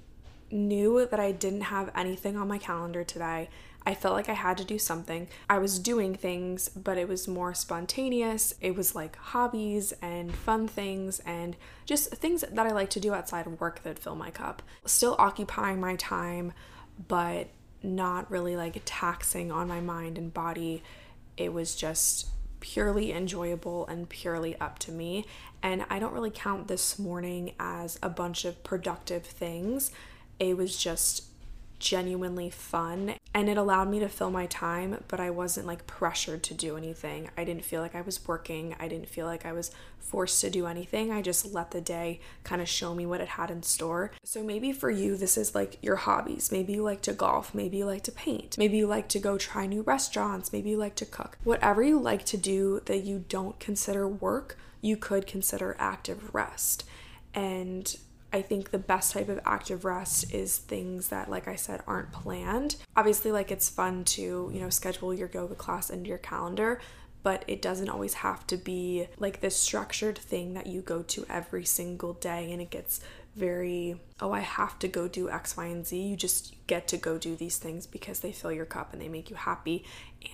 knew 0.51 1.07
that 1.07 1.19
I 1.19 1.33
didn't 1.33 1.63
have 1.63 1.91
anything 1.95 2.37
on 2.37 2.49
my 2.49 2.59
calendar 2.59 3.05
today, 3.05 3.49
I 3.85 3.95
felt 3.95 4.15
like 4.15 4.29
I 4.29 4.35
had 4.35 4.57
to 4.59 4.65
do 4.65 4.79
something. 4.79 5.29
I 5.51 5.59
was 5.59 5.79
doing 5.79 6.15
things, 6.15 6.69
but 6.69 6.99
it 6.99 7.09
was 7.09 7.27
more 7.27 7.55
spontaneous. 7.55 8.55
It 8.61 8.77
was 8.77 8.95
like 8.95 9.17
hobbies 9.17 9.93
and 10.01 10.35
fun 10.35 10.69
things 10.69 11.21
and 11.21 11.57
just 11.85 12.11
things 12.11 12.45
that 12.51 12.67
I 12.67 12.71
like 12.71 12.91
to 12.91 13.01
do 13.01 13.13
outside 13.13 13.47
of 13.47 13.61
work 13.61 13.83
that 13.83 13.99
fill 13.99 14.15
my 14.15 14.31
cup. 14.31 14.63
Still 14.85 15.17
occupying 15.19 15.81
my 15.81 15.97
time, 15.97 16.53
but 17.09 17.49
not 17.83 18.31
really 18.31 18.57
like 18.57 18.81
taxing 18.85 19.51
on 19.51 19.67
my 19.67 19.81
mind 19.81 20.19
and 20.19 20.33
body. 20.33 20.83
It 21.37 21.53
was 21.53 21.75
just 21.75 22.29
purely 22.61 23.13
enjoyable 23.13 23.87
and 23.89 24.09
purely 24.09 24.57
up 24.61 24.79
to 24.79 24.93
me. 24.93 25.27
And 25.63 25.85
I 25.91 25.99
don't 25.99 26.13
really 26.13 26.31
count 26.31 26.69
this 26.69 26.99
morning 26.99 27.55
as 27.59 27.99
a 28.03 28.09
bunch 28.09 28.45
of 28.45 28.63
productive 28.63 29.25
things. 29.25 29.91
It 30.39 30.57
was 30.57 30.77
just 30.77 31.25
genuinely 31.83 32.49
fun 32.49 33.17
and 33.35 33.49
it 33.49 33.57
allowed 33.57 33.91
me 33.91 33.99
to 33.99 34.09
fill 34.09 34.31
my 34.31 34.47
time, 34.47 35.03
but 35.09 35.19
I 35.19 35.31
wasn't 35.31 35.67
like 35.67 35.87
pressured 35.87 36.43
to 36.45 36.55
do 36.55 36.77
anything. 36.77 37.29
I 37.37 37.45
didn't 37.45 37.65
feel 37.65 37.83
like 37.83 37.95
I 37.95 38.01
was 38.01 38.27
working. 38.27 38.77
I 38.79 38.89
didn't 38.89 39.09
feel 39.09 39.27
like 39.27 39.45
I 39.45 39.53
was 39.53 39.73
forced 39.99 40.41
to 40.43 40.51
do 40.51 40.67
anything. 40.67 41.11
I 41.11 41.23
just 41.23 41.53
let 41.53 41.73
the 41.73 41.81
day 41.81 42.21
kind 42.45 42.63
of 42.63 42.69
show 42.69 42.95
me 42.95 43.05
what 43.05 43.21
it 43.21 43.29
had 43.29 43.51
in 43.51 43.63
store. 43.63 44.13
So 44.23 44.43
maybe 44.43 44.71
for 44.73 44.91
you, 44.91 45.17
this 45.17 45.37
is 45.37 45.55
like 45.55 45.79
your 45.83 45.97
hobbies. 45.97 46.53
Maybe 46.53 46.75
you 46.75 46.83
like 46.83 47.03
to 47.03 47.13
golf. 47.13 47.55
Maybe 47.55 47.79
you 47.79 47.87
like 47.87 48.05
to 48.05 48.13
paint. 48.13 48.57
Maybe 48.59 48.77
you 48.77 48.87
like 48.87 49.09
to 49.09 49.19
go 49.19 49.37
try 49.37 49.67
new 49.67 49.83
restaurants. 49.83 50.53
Maybe 50.53 50.71
you 50.71 50.77
like 50.77 50.95
to 50.97 51.07
cook. 51.07 51.37
Whatever 51.43 51.83
you 51.83 51.99
like 51.99 52.25
to 52.27 52.37
do 52.37 52.81
that 52.85 53.05
you 53.05 53.25
don't 53.29 53.59
consider 53.59 54.07
work, 54.07 54.57
you 54.81 54.97
could 54.97 55.27
consider 55.27 55.75
active 55.79 56.33
rest. 56.35 56.85
And 57.35 57.97
I 58.33 58.43
think 58.43 58.71
the 58.71 58.79
best 58.79 59.13
type 59.13 59.29
of 59.29 59.41
active 59.45 59.85
rest 59.85 60.33
is 60.33 60.59
things 60.59 61.09
that, 61.09 61.31
like 61.31 61.49
I 61.49 61.57
said, 61.57 61.83
aren't 61.87 62.13
planned. 62.13 62.77
Obviously, 62.97 63.31
like 63.31 63.51
it's 63.51 63.69
fun 63.69 64.05
to, 64.05 64.51
you 64.53 64.61
know, 64.61 64.71
schedule 64.71 65.13
your 65.13 65.31
yoga 65.33 65.55
class 65.55 65.91
into 65.91 66.09
your 66.09 66.19
calendar, 66.19 66.81
but 67.23 67.45
it 67.47 67.63
doesn't 67.63 67.89
always 67.89 68.15
have 68.15 68.47
to 68.49 68.57
be 68.57 69.07
like 69.19 69.41
this 69.41 69.57
structured 69.57 70.19
thing 70.19 70.55
that 70.55 70.67
you 70.67 70.81
go 70.81 71.03
to 71.03 71.27
every 71.29 71.65
single 71.65 72.15
day 72.15 72.51
and 72.51 72.61
it 72.61 72.71
gets 72.71 73.01
very, 73.35 73.99
oh, 74.21 74.33
I 74.33 74.41
have 74.41 74.79
to 74.81 74.89
go 74.89 75.09
do 75.09 75.31
X, 75.31 75.57
Y, 75.57 75.67
and 75.67 75.87
Z. 75.87 76.01
You 76.01 76.17
just 76.17 76.55
get 76.67 76.87
to 76.89 76.97
go 76.97 77.17
do 77.17 77.35
these 77.35 77.59
things 77.59 77.87
because 77.87 78.21
they 78.21 78.33
fill 78.33 78.53
your 78.53 78.67
cup 78.67 78.93
and 78.93 79.01
they 79.01 79.09
make 79.09 79.31
you 79.31 79.37
happy 79.37 79.85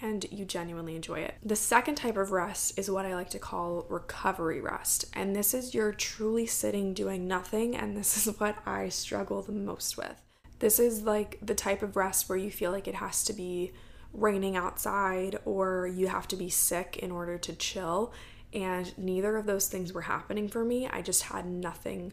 and 0.02 0.26
you 0.30 0.44
genuinely 0.44 0.96
enjoy 0.96 1.20
it. 1.20 1.34
The 1.44 1.56
second 1.56 1.94
type 1.94 2.16
of 2.16 2.32
rest 2.32 2.78
is 2.78 2.90
what 2.90 3.06
I 3.06 3.14
like 3.14 3.30
to 3.30 3.38
call 3.38 3.86
recovery 3.88 4.60
rest. 4.60 5.04
And 5.14 5.34
this 5.34 5.54
is 5.54 5.74
you're 5.74 5.92
truly 5.92 6.46
sitting 6.46 6.92
doing 6.92 7.28
nothing. 7.28 7.76
And 7.76 7.96
this 7.96 8.26
is 8.26 8.38
what 8.40 8.56
I 8.66 8.88
struggle 8.88 9.42
the 9.42 9.52
most 9.52 9.96
with. 9.96 10.20
This 10.58 10.80
is 10.80 11.02
like 11.02 11.38
the 11.40 11.54
type 11.54 11.82
of 11.82 11.96
rest 11.96 12.28
where 12.28 12.38
you 12.38 12.50
feel 12.50 12.72
like 12.72 12.88
it 12.88 12.96
has 12.96 13.22
to 13.24 13.32
be 13.32 13.72
raining 14.12 14.56
outside 14.56 15.38
or 15.44 15.86
you 15.86 16.08
have 16.08 16.26
to 16.28 16.36
be 16.36 16.48
sick 16.48 16.98
in 17.00 17.12
order 17.12 17.38
to 17.38 17.54
chill. 17.54 18.12
And 18.52 18.96
neither 18.98 19.36
of 19.36 19.46
those 19.46 19.68
things 19.68 19.92
were 19.92 20.02
happening 20.02 20.48
for 20.48 20.64
me. 20.64 20.88
I 20.88 21.02
just 21.02 21.24
had 21.24 21.46
nothing 21.46 22.12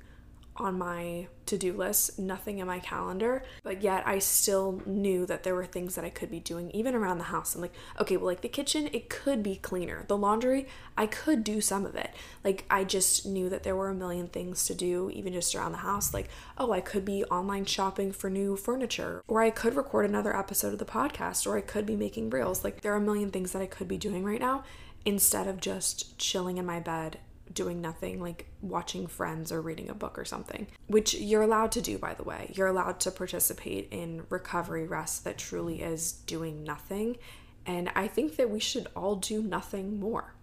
on 0.58 0.78
my 0.78 1.28
to 1.46 1.58
do 1.58 1.74
list, 1.74 2.18
nothing 2.18 2.60
in 2.60 2.68
my 2.68 2.80
calendar, 2.80 3.44
but 3.64 3.82
yet 3.82 4.08
I 4.08 4.20
still 4.20 4.82
knew 4.86 5.26
that 5.26 5.44
there 5.44 5.54
were 5.54 5.66
things 5.66 5.96
that 5.96 6.06
I 6.06 6.10
could 6.10 6.32
be 6.32 6.40
doing 6.40 6.72
even 6.72 6.96
around 6.96 7.18
the 7.18 7.26
house. 7.26 7.54
I'm 7.54 7.62
like, 7.62 7.74
okay, 8.00 8.18
well, 8.18 8.28
like 8.28 8.42
the 8.42 8.50
kitchen, 8.50 8.90
it 8.92 9.10
could 9.10 9.44
be 9.44 9.58
cleaner. 9.58 10.06
The 10.08 10.18
laundry, 10.18 10.68
I 10.98 11.08
could 11.08 11.44
do 11.44 11.62
some 11.62 11.86
of 11.86 11.96
it. 11.96 12.16
Like, 12.44 12.66
I 12.70 12.84
just 12.84 13.26
knew 13.26 13.50
that 13.50 13.64
there 13.64 13.76
were 13.76 13.90
a 13.90 13.96
million 13.96 14.28
things 14.28 14.66
to 14.66 14.74
do, 14.74 15.10
even 15.12 15.34
just 15.34 15.54
around 15.54 15.74
the 15.74 15.80
house. 15.80 16.14
Like, 16.14 16.30
oh, 16.58 16.72
I 16.72 16.82
could 16.82 17.06
be 17.06 17.24
online 17.26 17.66
shopping 17.66 18.12
for 18.12 18.30
new 18.30 18.56
furniture, 18.56 19.22
or 19.28 19.42
I 19.42 19.50
could 19.50 19.76
record 19.76 20.06
another 20.06 20.36
episode 20.36 20.74
of 20.74 20.80
the 20.80 20.86
podcast, 20.86 21.46
or 21.46 21.58
I 21.58 21.62
could 21.62 21.86
be 21.86 21.96
making 21.96 22.30
reels. 22.30 22.64
Like, 22.64 22.82
there 22.82 22.94
are 22.94 22.98
a 22.98 23.02
million 23.02 23.30
things 23.30 23.52
that 23.52 23.62
I 23.62 23.68
could 23.68 23.88
be 23.88 23.98
doing 23.98 24.24
right 24.24 24.40
now 24.40 24.64
instead 25.06 25.48
of 25.48 25.62
just 25.62 26.18
chilling 26.18 26.58
in 26.58 26.66
my 26.66 26.80
bed 26.80 27.20
doing 27.54 27.82
nothing, 27.82 28.22
like 28.22 28.48
watching 28.62 29.08
friends 29.08 29.52
or 29.52 29.62
reading 29.62 29.90
a 29.90 29.94
book 29.94 30.18
or 30.18 30.26
something, 30.26 30.68
which 30.88 31.14
you're 31.14 31.42
allowed 31.42 31.72
to 31.74 31.82
do, 31.82 31.98
by 31.98 32.14
the 32.14 32.24
way. 32.24 32.52
You're 32.54 32.68
allowed 32.68 33.00
to 33.02 33.12
participate 33.12 33.88
in 33.92 34.26
recovery 34.30 34.88
rest 34.88 35.24
that 35.24 35.38
truly 35.38 35.82
is 35.82 36.12
doing 36.12 36.64
nothing. 36.64 37.18
And 37.66 37.92
I 37.96 38.08
think 38.08 38.36
that 38.36 38.50
we 38.50 38.60
should 38.60 38.88
all 38.96 39.16
do 39.16 39.42
nothing 39.42 40.00
more. 40.00 40.34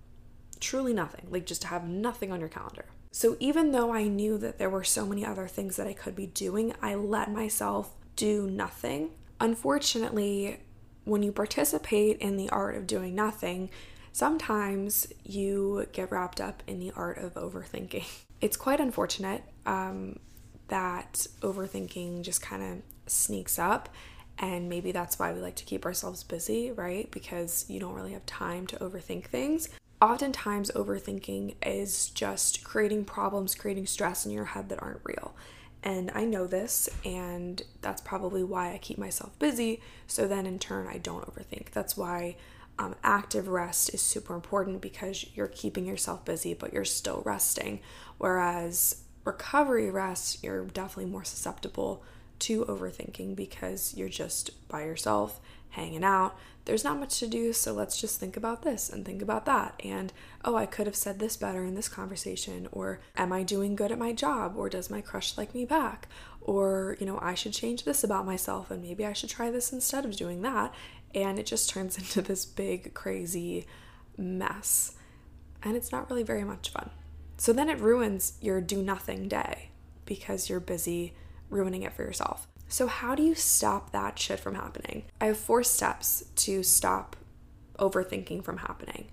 Truly 0.60 0.94
nothing, 0.94 1.26
like 1.30 1.46
just 1.46 1.62
to 1.62 1.68
have 1.68 1.86
nothing 1.86 2.32
on 2.32 2.40
your 2.40 2.48
calendar. 2.48 2.86
So 3.10 3.36
even 3.40 3.72
though 3.72 3.92
I 3.92 4.04
knew 4.04 4.38
that 4.38 4.58
there 4.58 4.70
were 4.70 4.84
so 4.84 5.04
many 5.04 5.24
other 5.24 5.46
things 5.46 5.76
that 5.76 5.86
I 5.86 5.92
could 5.92 6.16
be 6.16 6.26
doing, 6.26 6.74
I 6.80 6.94
let 6.94 7.30
myself 7.30 7.92
do 8.16 8.48
nothing. 8.48 9.10
Unfortunately, 9.40 10.60
when 11.04 11.22
you 11.22 11.32
participate 11.32 12.18
in 12.18 12.36
the 12.36 12.48
art 12.50 12.76
of 12.76 12.86
doing 12.86 13.14
nothing, 13.14 13.70
sometimes 14.12 15.06
you 15.24 15.86
get 15.92 16.12
wrapped 16.12 16.40
up 16.40 16.62
in 16.66 16.78
the 16.78 16.92
art 16.94 17.18
of 17.18 17.34
overthinking. 17.34 18.04
It's 18.42 18.56
quite 18.56 18.80
unfortunate 18.80 19.44
um, 19.66 20.18
that 20.66 21.28
overthinking 21.42 22.22
just 22.22 22.42
kind 22.42 22.60
of 22.60 22.82
sneaks 23.06 23.56
up. 23.56 23.88
And 24.36 24.68
maybe 24.68 24.90
that's 24.90 25.16
why 25.16 25.32
we 25.32 25.38
like 25.38 25.54
to 25.56 25.64
keep 25.64 25.84
ourselves 25.86 26.24
busy, 26.24 26.72
right? 26.72 27.08
Because 27.12 27.64
you 27.68 27.78
don't 27.78 27.94
really 27.94 28.14
have 28.14 28.26
time 28.26 28.66
to 28.66 28.76
overthink 28.78 29.26
things. 29.26 29.68
Oftentimes, 30.00 30.72
overthinking 30.72 31.54
is 31.64 32.08
just 32.08 32.64
creating 32.64 33.04
problems, 33.04 33.54
creating 33.54 33.86
stress 33.86 34.26
in 34.26 34.32
your 34.32 34.46
head 34.46 34.68
that 34.70 34.82
aren't 34.82 35.02
real. 35.04 35.36
And 35.84 36.10
I 36.12 36.24
know 36.24 36.48
this, 36.48 36.88
and 37.04 37.62
that's 37.80 38.00
probably 38.00 38.42
why 38.42 38.72
I 38.72 38.78
keep 38.78 38.98
myself 38.98 39.38
busy. 39.38 39.80
So 40.08 40.26
then, 40.26 40.46
in 40.46 40.58
turn, 40.58 40.88
I 40.88 40.98
don't 40.98 41.24
overthink. 41.24 41.70
That's 41.70 41.96
why 41.96 42.36
um, 42.82 42.96
active 43.04 43.46
rest 43.46 43.94
is 43.94 44.02
super 44.02 44.34
important 44.34 44.80
because 44.80 45.26
you're 45.34 45.46
keeping 45.46 45.86
yourself 45.86 46.24
busy, 46.24 46.52
but 46.52 46.72
you're 46.72 46.84
still 46.84 47.22
resting. 47.24 47.80
Whereas 48.18 49.04
recovery 49.24 49.88
rest, 49.88 50.42
you're 50.42 50.64
definitely 50.64 51.10
more 51.10 51.22
susceptible 51.22 52.02
to 52.40 52.64
overthinking 52.64 53.36
because 53.36 53.94
you're 53.96 54.08
just 54.08 54.68
by 54.68 54.84
yourself, 54.84 55.40
hanging 55.70 56.02
out. 56.02 56.36
There's 56.64 56.84
not 56.84 56.98
much 56.98 57.18
to 57.20 57.26
do, 57.26 57.52
so 57.52 57.72
let's 57.72 58.00
just 58.00 58.18
think 58.20 58.36
about 58.36 58.62
this 58.62 58.90
and 58.90 59.04
think 59.04 59.22
about 59.22 59.46
that. 59.46 59.80
And 59.84 60.12
oh, 60.44 60.56
I 60.56 60.66
could 60.66 60.86
have 60.86 60.96
said 60.96 61.18
this 61.18 61.36
better 61.36 61.64
in 61.64 61.74
this 61.74 61.88
conversation. 61.88 62.68
Or 62.72 63.00
am 63.16 63.32
I 63.32 63.42
doing 63.42 63.74
good 63.74 63.90
at 63.90 63.98
my 63.98 64.12
job? 64.12 64.54
Or 64.56 64.68
does 64.68 64.90
my 64.90 65.00
crush 65.00 65.38
like 65.38 65.54
me 65.54 65.64
back? 65.64 66.08
Or, 66.40 66.96
you 67.00 67.06
know, 67.06 67.18
I 67.22 67.34
should 67.34 67.52
change 67.52 67.84
this 67.84 68.04
about 68.04 68.26
myself 68.26 68.70
and 68.70 68.82
maybe 68.82 69.06
I 69.06 69.12
should 69.12 69.30
try 69.30 69.50
this 69.50 69.72
instead 69.72 70.04
of 70.04 70.16
doing 70.16 70.42
that 70.42 70.74
and 71.14 71.38
it 71.38 71.46
just 71.46 71.70
turns 71.70 71.98
into 71.98 72.22
this 72.22 72.44
big, 72.44 72.94
crazy 72.94 73.66
mess. 74.16 74.96
And 75.62 75.76
it's 75.76 75.92
not 75.92 76.10
really 76.10 76.24
very 76.24 76.44
much 76.44 76.70
fun. 76.70 76.90
So 77.36 77.52
then 77.52 77.68
it 77.68 77.80
ruins 77.80 78.34
your 78.40 78.60
do 78.60 78.82
nothing 78.82 79.28
day 79.28 79.70
because 80.04 80.48
you're 80.48 80.60
busy 80.60 81.14
ruining 81.50 81.82
it 81.82 81.92
for 81.92 82.02
yourself. 82.02 82.46
So, 82.68 82.86
how 82.86 83.14
do 83.14 83.22
you 83.22 83.34
stop 83.34 83.92
that 83.92 84.18
shit 84.18 84.40
from 84.40 84.54
happening? 84.54 85.04
I 85.20 85.26
have 85.26 85.36
four 85.36 85.62
steps 85.62 86.24
to 86.36 86.62
stop 86.62 87.16
overthinking 87.78 88.44
from 88.44 88.58
happening. 88.58 89.08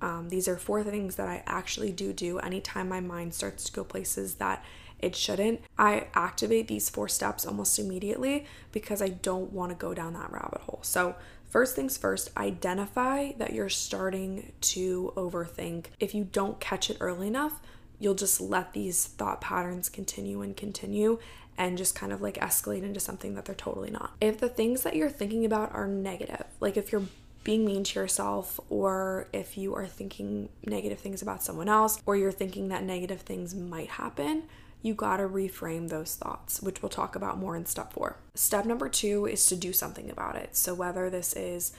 Um, 0.00 0.30
these 0.30 0.48
are 0.48 0.56
four 0.56 0.82
things 0.82 1.14
that 1.16 1.28
I 1.28 1.44
actually 1.46 1.92
do 1.92 2.12
do 2.12 2.38
anytime 2.40 2.88
my 2.88 3.00
mind 3.00 3.32
starts 3.32 3.64
to 3.64 3.72
go 3.72 3.84
places 3.84 4.34
that 4.36 4.64
it 4.98 5.14
shouldn't. 5.14 5.60
I 5.78 6.08
activate 6.14 6.66
these 6.66 6.90
four 6.90 7.08
steps 7.08 7.46
almost 7.46 7.78
immediately 7.78 8.46
because 8.72 9.00
I 9.00 9.08
don't 9.08 9.52
want 9.52 9.70
to 9.70 9.76
go 9.76 9.94
down 9.94 10.14
that 10.14 10.32
rabbit 10.32 10.62
hole. 10.62 10.80
So, 10.82 11.14
First 11.54 11.76
things 11.76 11.96
first, 11.96 12.36
identify 12.36 13.30
that 13.38 13.52
you're 13.52 13.68
starting 13.68 14.50
to 14.60 15.12
overthink. 15.14 15.86
If 16.00 16.12
you 16.12 16.24
don't 16.24 16.58
catch 16.58 16.90
it 16.90 16.96
early 16.98 17.28
enough, 17.28 17.60
you'll 18.00 18.16
just 18.16 18.40
let 18.40 18.72
these 18.72 19.06
thought 19.06 19.40
patterns 19.40 19.88
continue 19.88 20.42
and 20.42 20.56
continue 20.56 21.20
and 21.56 21.78
just 21.78 21.94
kind 21.94 22.12
of 22.12 22.20
like 22.20 22.38
escalate 22.38 22.82
into 22.82 22.98
something 22.98 23.36
that 23.36 23.44
they're 23.44 23.54
totally 23.54 23.92
not. 23.92 24.14
If 24.20 24.40
the 24.40 24.48
things 24.48 24.82
that 24.82 24.96
you're 24.96 25.08
thinking 25.08 25.44
about 25.44 25.72
are 25.72 25.86
negative, 25.86 26.42
like 26.58 26.76
if 26.76 26.90
you're 26.90 27.04
being 27.44 27.64
mean 27.64 27.84
to 27.84 28.00
yourself, 28.00 28.58
or 28.68 29.28
if 29.32 29.56
you 29.56 29.76
are 29.76 29.86
thinking 29.86 30.48
negative 30.66 30.98
things 30.98 31.22
about 31.22 31.44
someone 31.44 31.68
else, 31.68 32.02
or 32.04 32.16
you're 32.16 32.32
thinking 32.32 32.66
that 32.70 32.82
negative 32.82 33.20
things 33.20 33.54
might 33.54 33.90
happen, 33.90 34.42
you 34.84 34.92
gotta 34.92 35.22
reframe 35.22 35.88
those 35.88 36.14
thoughts, 36.14 36.60
which 36.60 36.82
we'll 36.82 36.90
talk 36.90 37.16
about 37.16 37.38
more 37.38 37.56
in 37.56 37.64
step 37.64 37.94
four. 37.94 38.18
Step 38.34 38.66
number 38.66 38.90
two 38.90 39.24
is 39.24 39.46
to 39.46 39.56
do 39.56 39.72
something 39.72 40.10
about 40.10 40.36
it. 40.36 40.54
So, 40.54 40.74
whether 40.74 41.08
this 41.08 41.32
is 41.32 41.72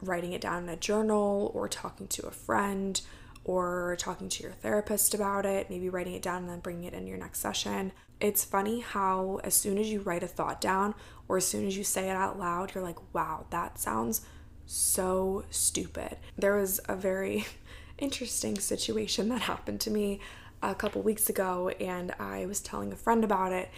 writing 0.00 0.32
it 0.32 0.40
down 0.40 0.62
in 0.62 0.68
a 0.68 0.76
journal, 0.76 1.50
or 1.52 1.68
talking 1.68 2.06
to 2.06 2.28
a 2.28 2.30
friend, 2.30 3.00
or 3.44 3.96
talking 3.98 4.28
to 4.28 4.44
your 4.44 4.52
therapist 4.52 5.14
about 5.14 5.44
it, 5.44 5.68
maybe 5.68 5.88
writing 5.88 6.14
it 6.14 6.22
down 6.22 6.42
and 6.42 6.48
then 6.48 6.60
bringing 6.60 6.84
it 6.84 6.94
in 6.94 7.08
your 7.08 7.18
next 7.18 7.40
session. 7.40 7.90
It's 8.20 8.44
funny 8.44 8.80
how, 8.80 9.40
as 9.42 9.54
soon 9.54 9.76
as 9.76 9.90
you 9.90 10.00
write 10.00 10.22
a 10.22 10.28
thought 10.28 10.60
down, 10.60 10.94
or 11.26 11.38
as 11.38 11.48
soon 11.48 11.66
as 11.66 11.76
you 11.76 11.82
say 11.82 12.08
it 12.08 12.16
out 12.16 12.38
loud, 12.38 12.72
you're 12.72 12.84
like, 12.84 12.98
wow, 13.12 13.46
that 13.50 13.80
sounds 13.80 14.20
so 14.64 15.44
stupid. 15.50 16.18
There 16.38 16.54
was 16.54 16.80
a 16.88 16.94
very 16.94 17.46
interesting 17.98 18.60
situation 18.60 19.28
that 19.30 19.40
happened 19.40 19.80
to 19.80 19.90
me 19.90 20.20
a 20.62 20.74
couple 20.74 21.02
weeks 21.02 21.28
ago, 21.28 21.68
and 21.80 22.12
I 22.18 22.46
was 22.46 22.60
telling 22.60 22.92
a 22.92 22.96
friend 22.96 23.24
about 23.24 23.52
it, 23.52 23.70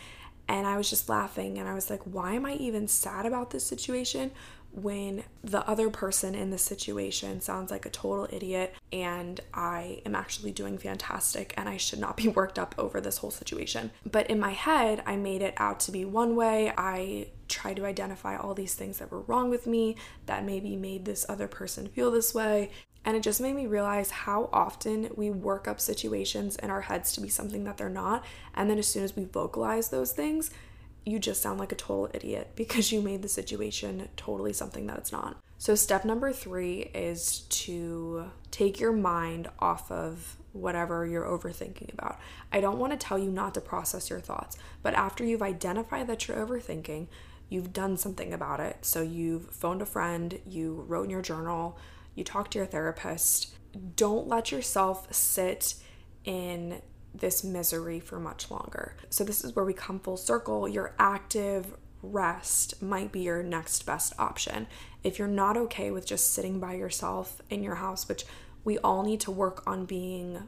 and 0.49 0.67
I 0.67 0.77
was 0.77 0.89
just 0.89 1.09
laughing, 1.09 1.59
and 1.59 1.69
I 1.69 1.75
was 1.75 1.91
like, 1.91 2.03
why 2.03 2.35
am 2.35 2.47
I 2.47 2.55
even 2.55 2.89
sad 2.89 3.27
about 3.27 3.51
this 3.51 3.65
situation? 3.65 4.31
when 4.77 5.25
the 5.43 5.67
other 5.67 5.89
person 5.89 6.35
in 6.35 6.51
the 6.51 6.59
situation 6.59 7.41
sounds 7.41 7.71
like 7.71 7.87
a 7.87 7.91
total 7.91 8.29
idiot 8.31 8.75
and 8.93 9.41
I 9.55 10.03
am 10.05 10.15
actually 10.15 10.53
doing 10.53 10.77
fantastic 10.77 11.55
and 11.57 11.67
I 11.67 11.79
should 11.79 11.99
not 11.99 12.17
be 12.17 12.29
worked 12.37 12.59
up 12.59 12.75
over 12.77 13.01
this 13.01 13.19
whole 13.19 13.31
situation. 13.31 13.91
But 14.05 14.29
in 14.29 14.39
my 14.39 14.51
head, 14.51 15.03
I 15.07 15.17
made 15.17 15.41
it 15.41 15.55
out 15.57 15.81
to 15.81 15.93
be 15.93 16.05
one 16.05 16.37
way. 16.37 16.73
I 16.77 17.29
tried 17.49 17.77
to 17.77 17.87
identify 17.87 18.37
all 18.37 18.53
these 18.53 18.75
things 18.75 18.99
that 18.99 19.11
were 19.11 19.23
wrong 19.23 19.49
with 19.49 19.67
me 19.67 19.97
that 20.27 20.45
maybe 20.45 20.77
made 20.77 21.07
this 21.07 21.25
other 21.27 21.49
person 21.49 21.89
feel 21.89 22.11
this 22.11 22.35
way. 22.35 22.71
And 23.07 23.17
it 23.17 23.23
just 23.23 23.41
made 23.41 23.55
me 23.55 23.67
realize 23.67 24.11
how 24.11 24.51
often 24.53 25.11
we 25.15 25.31
work 25.31 25.69
up 25.69 25.81
situations 25.81 26.57
in 26.57 26.71
our 26.71 26.81
heads 26.81 27.13
to 27.13 27.21
be 27.21 27.29
something 27.29 27.63
that 27.63 27.77
they're 27.77 27.89
not. 27.89 28.25
And 28.53 28.69
then 28.69 28.79
as 28.79 28.89
soon 28.89 29.05
as 29.05 29.15
we 29.15 29.25
vocalize 29.25 29.91
those 29.91 30.11
things, 30.11 30.51
you 31.05 31.21
just 31.21 31.41
sound 31.41 31.61
like 31.61 31.71
a 31.71 31.77
total 31.77 32.11
idiot 32.13 32.51
because 32.57 32.91
you 32.91 33.01
made 33.01 33.23
the 33.23 33.29
situation 33.29 34.09
totally 34.17 34.53
something 34.53 34.87
that 34.89 34.99
it's 34.99 35.13
not. 35.13 35.37
So, 35.57 35.75
step 35.77 36.05
number 36.05 36.33
three 36.33 36.91
is 36.93 37.41
to 37.49 38.27
take 38.51 38.79
your 38.79 38.93
mind 38.93 39.49
off 39.61 39.91
of 39.91 40.37
whatever 40.53 41.07
you're 41.07 41.25
overthinking 41.25 41.93
about. 41.95 42.19
I 42.53 42.61
don't 42.61 42.79
want 42.79 42.93
to 42.93 42.99
tell 42.99 43.19
you 43.19 43.31
not 43.31 43.55
to 43.55 43.61
process 43.61 44.11
your 44.11 44.21
thoughts, 44.21 44.59
but 44.83 44.95
after 44.95 45.25
you've 45.25 45.43
identified 45.43 46.09
that 46.09 46.27
you're 46.29 46.45
overthinking, 46.45 47.07
you've 47.49 47.73
done 47.73 47.97
something 47.97 48.35
about 48.35 48.61
it. 48.61 48.85
So, 48.85 49.01
you've 49.01 49.47
phoned 49.51 49.81
a 49.81 49.87
friend, 49.87 50.41
you 50.47 50.85
wrote 50.89 51.05
in 51.05 51.11
your 51.11 51.23
journal, 51.23 51.79
you 52.17 52.25
talked 52.25 52.53
to 52.53 52.59
your 52.59 52.67
therapist. 52.67 53.55
Don't 53.95 54.27
let 54.27 54.51
yourself 54.51 55.15
sit 55.15 55.75
in 56.25 56.83
this 57.15 57.45
misery 57.45 58.01
for 58.01 58.19
much 58.19 58.51
longer. 58.51 58.97
So, 59.11 59.23
this 59.23 59.45
is 59.45 59.55
where 59.55 59.65
we 59.65 59.73
come 59.73 60.01
full 60.01 60.17
circle. 60.17 60.67
Your 60.67 60.95
active 60.99 61.77
rest 62.03 62.83
might 62.83 63.13
be 63.13 63.21
your 63.21 63.43
next 63.43 63.87
best 63.87 64.13
option. 64.19 64.67
If 65.05 65.19
you're 65.19 65.29
not 65.29 65.57
okay 65.57 65.91
with 65.91 66.07
just 66.07 66.33
sitting 66.33 66.59
by 66.59 66.75
yourself 66.75 67.41
in 67.49 67.63
your 67.63 67.77
house, 67.77 68.09
which 68.09 68.25
we 68.65 68.79
all 68.79 69.05
need 69.05 69.21
to 69.21 69.31
work 69.31 69.63
on 69.67 69.87
being 69.87 70.43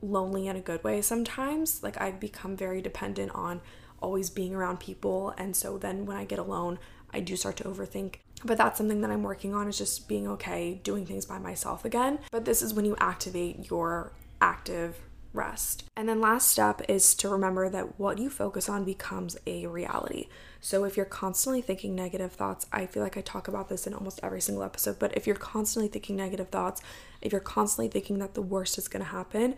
lonely 0.00 0.48
in 0.48 0.56
a 0.56 0.60
good 0.60 0.82
way 0.82 1.00
sometimes. 1.00 1.82
Like, 1.82 2.00
I've 2.00 2.18
become 2.18 2.56
very 2.56 2.82
dependent 2.82 3.32
on 3.34 3.60
always 4.00 4.30
being 4.30 4.54
around 4.54 4.80
people. 4.80 5.32
And 5.38 5.54
so 5.54 5.78
then 5.78 6.04
when 6.04 6.16
I 6.16 6.24
get 6.24 6.40
alone, 6.40 6.78
I 7.14 7.20
do 7.20 7.36
start 7.36 7.56
to 7.58 7.64
overthink. 7.64 8.16
But 8.44 8.58
that's 8.58 8.78
something 8.78 9.00
that 9.00 9.10
I'm 9.10 9.22
working 9.22 9.54
on 9.54 9.68
is 9.68 9.78
just 9.78 10.08
being 10.08 10.26
okay 10.28 10.80
doing 10.82 11.06
things 11.06 11.26
by 11.26 11.38
myself 11.38 11.84
again. 11.84 12.18
But 12.30 12.44
this 12.44 12.62
is 12.62 12.74
when 12.74 12.84
you 12.84 12.96
activate 12.98 13.70
your 13.70 14.12
active 14.40 14.98
rest. 15.32 15.84
And 15.96 16.08
then 16.08 16.20
last 16.20 16.48
step 16.48 16.82
is 16.88 17.14
to 17.16 17.28
remember 17.28 17.68
that 17.70 17.98
what 17.98 18.18
you 18.18 18.28
focus 18.28 18.68
on 18.68 18.84
becomes 18.84 19.36
a 19.46 19.66
reality. 19.66 20.28
So 20.60 20.84
if 20.84 20.96
you're 20.96 21.06
constantly 21.06 21.60
thinking 21.60 21.94
negative 21.94 22.32
thoughts, 22.32 22.66
I 22.72 22.86
feel 22.86 23.02
like 23.02 23.16
I 23.16 23.20
talk 23.22 23.48
about 23.48 23.68
this 23.68 23.86
in 23.86 23.94
almost 23.94 24.20
every 24.22 24.40
single 24.40 24.62
episode, 24.62 24.98
but 24.98 25.16
if 25.16 25.26
you're 25.26 25.36
constantly 25.36 25.88
thinking 25.88 26.16
negative 26.16 26.50
thoughts, 26.50 26.82
if 27.20 27.32
you're 27.32 27.40
constantly 27.40 27.88
thinking 27.88 28.18
that 28.18 28.34
the 28.34 28.42
worst 28.42 28.78
is 28.78 28.88
going 28.88 29.04
to 29.04 29.10
happen, 29.10 29.56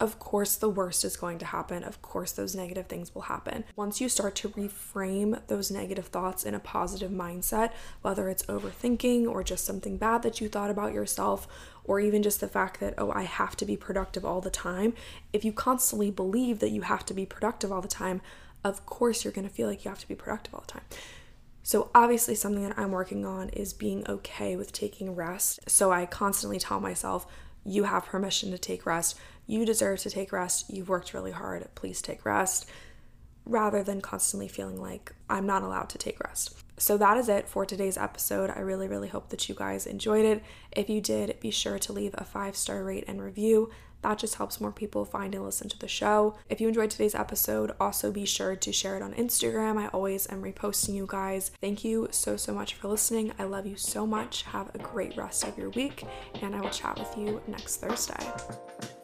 of 0.00 0.18
course 0.18 0.56
the 0.56 0.68
worst 0.68 1.04
is 1.04 1.16
going 1.16 1.38
to 1.38 1.46
happen. 1.46 1.84
Of 1.84 2.00
course 2.02 2.32
those 2.32 2.54
negative 2.54 2.86
things 2.86 3.14
will 3.14 3.22
happen. 3.22 3.64
Once 3.76 4.00
you 4.00 4.08
start 4.08 4.34
to 4.36 4.48
reframe 4.48 5.46
those 5.46 5.70
negative 5.70 6.06
thoughts 6.06 6.44
in 6.44 6.54
a 6.54 6.58
positive 6.58 7.10
mindset, 7.10 7.72
whether 8.02 8.28
it's 8.28 8.44
overthinking 8.44 9.28
or 9.28 9.44
just 9.44 9.64
something 9.64 9.96
bad 9.96 10.22
that 10.22 10.40
you 10.40 10.48
thought 10.48 10.70
about 10.70 10.94
yourself 10.94 11.46
or 11.84 12.00
even 12.00 12.22
just 12.22 12.40
the 12.40 12.48
fact 12.48 12.80
that 12.80 12.94
oh 12.98 13.12
I 13.12 13.22
have 13.22 13.56
to 13.56 13.64
be 13.64 13.76
productive 13.76 14.24
all 14.24 14.40
the 14.40 14.50
time, 14.50 14.94
if 15.32 15.44
you 15.44 15.52
constantly 15.52 16.10
believe 16.10 16.58
that 16.60 16.70
you 16.70 16.82
have 16.82 17.04
to 17.06 17.14
be 17.14 17.26
productive 17.26 17.70
all 17.70 17.82
the 17.82 17.88
time, 17.88 18.22
of 18.64 18.86
course 18.86 19.24
you're 19.24 19.32
to 19.32 19.48
feel 19.48 19.68
like 19.68 19.84
you 19.84 19.90
have 19.90 20.00
to 20.00 20.08
be 20.08 20.14
productive 20.14 20.54
all 20.54 20.64
the 20.66 20.72
time. 20.72 20.84
So, 21.62 21.90
obviously, 21.94 22.34
something 22.34 22.66
that 22.66 22.78
I'm 22.78 22.90
working 22.90 23.26
on 23.26 23.50
is 23.50 23.72
being 23.74 24.04
okay 24.08 24.56
with 24.56 24.72
taking 24.72 25.14
rest. 25.14 25.60
So, 25.68 25.92
I 25.92 26.06
constantly 26.06 26.58
tell 26.58 26.80
myself, 26.80 27.26
you 27.64 27.84
have 27.84 28.06
permission 28.06 28.50
to 28.50 28.58
take 28.58 28.86
rest. 28.86 29.18
You 29.50 29.64
deserve 29.64 29.98
to 30.02 30.10
take 30.10 30.30
rest. 30.30 30.70
You've 30.70 30.88
worked 30.88 31.12
really 31.12 31.32
hard. 31.32 31.66
Please 31.74 32.00
take 32.00 32.24
rest. 32.24 32.70
Rather 33.44 33.82
than 33.82 34.00
constantly 34.00 34.46
feeling 34.46 34.80
like 34.80 35.12
I'm 35.28 35.44
not 35.44 35.64
allowed 35.64 35.88
to 35.88 35.98
take 35.98 36.20
rest. 36.20 36.54
So 36.78 36.96
that 36.98 37.16
is 37.16 37.28
it 37.28 37.48
for 37.48 37.66
today's 37.66 37.98
episode. 37.98 38.50
I 38.50 38.60
really, 38.60 38.86
really 38.86 39.08
hope 39.08 39.30
that 39.30 39.48
you 39.48 39.56
guys 39.56 39.88
enjoyed 39.88 40.24
it. 40.24 40.44
If 40.70 40.88
you 40.88 41.00
did, 41.00 41.40
be 41.40 41.50
sure 41.50 41.80
to 41.80 41.92
leave 41.92 42.14
a 42.14 42.24
five 42.24 42.54
star 42.54 42.84
rate 42.84 43.02
and 43.08 43.20
review. 43.20 43.70
That 44.02 44.18
just 44.18 44.36
helps 44.36 44.60
more 44.60 44.70
people 44.70 45.04
find 45.04 45.34
and 45.34 45.44
listen 45.44 45.68
to 45.68 45.78
the 45.80 45.88
show. 45.88 46.36
If 46.48 46.60
you 46.60 46.68
enjoyed 46.68 46.90
today's 46.90 47.16
episode, 47.16 47.72
also 47.80 48.12
be 48.12 48.26
sure 48.26 48.54
to 48.54 48.72
share 48.72 48.96
it 48.96 49.02
on 49.02 49.14
Instagram. 49.14 49.78
I 49.78 49.88
always 49.88 50.30
am 50.30 50.44
reposting 50.44 50.94
you 50.94 51.06
guys. 51.08 51.50
Thank 51.60 51.82
you 51.84 52.06
so, 52.12 52.36
so 52.36 52.54
much 52.54 52.74
for 52.74 52.86
listening. 52.86 53.32
I 53.36 53.44
love 53.44 53.66
you 53.66 53.76
so 53.76 54.06
much. 54.06 54.44
Have 54.44 54.72
a 54.76 54.78
great 54.78 55.16
rest 55.16 55.42
of 55.42 55.58
your 55.58 55.70
week, 55.70 56.04
and 56.40 56.54
I 56.54 56.60
will 56.60 56.70
chat 56.70 57.00
with 57.00 57.18
you 57.18 57.42
next 57.48 57.78
Thursday. 57.78 58.99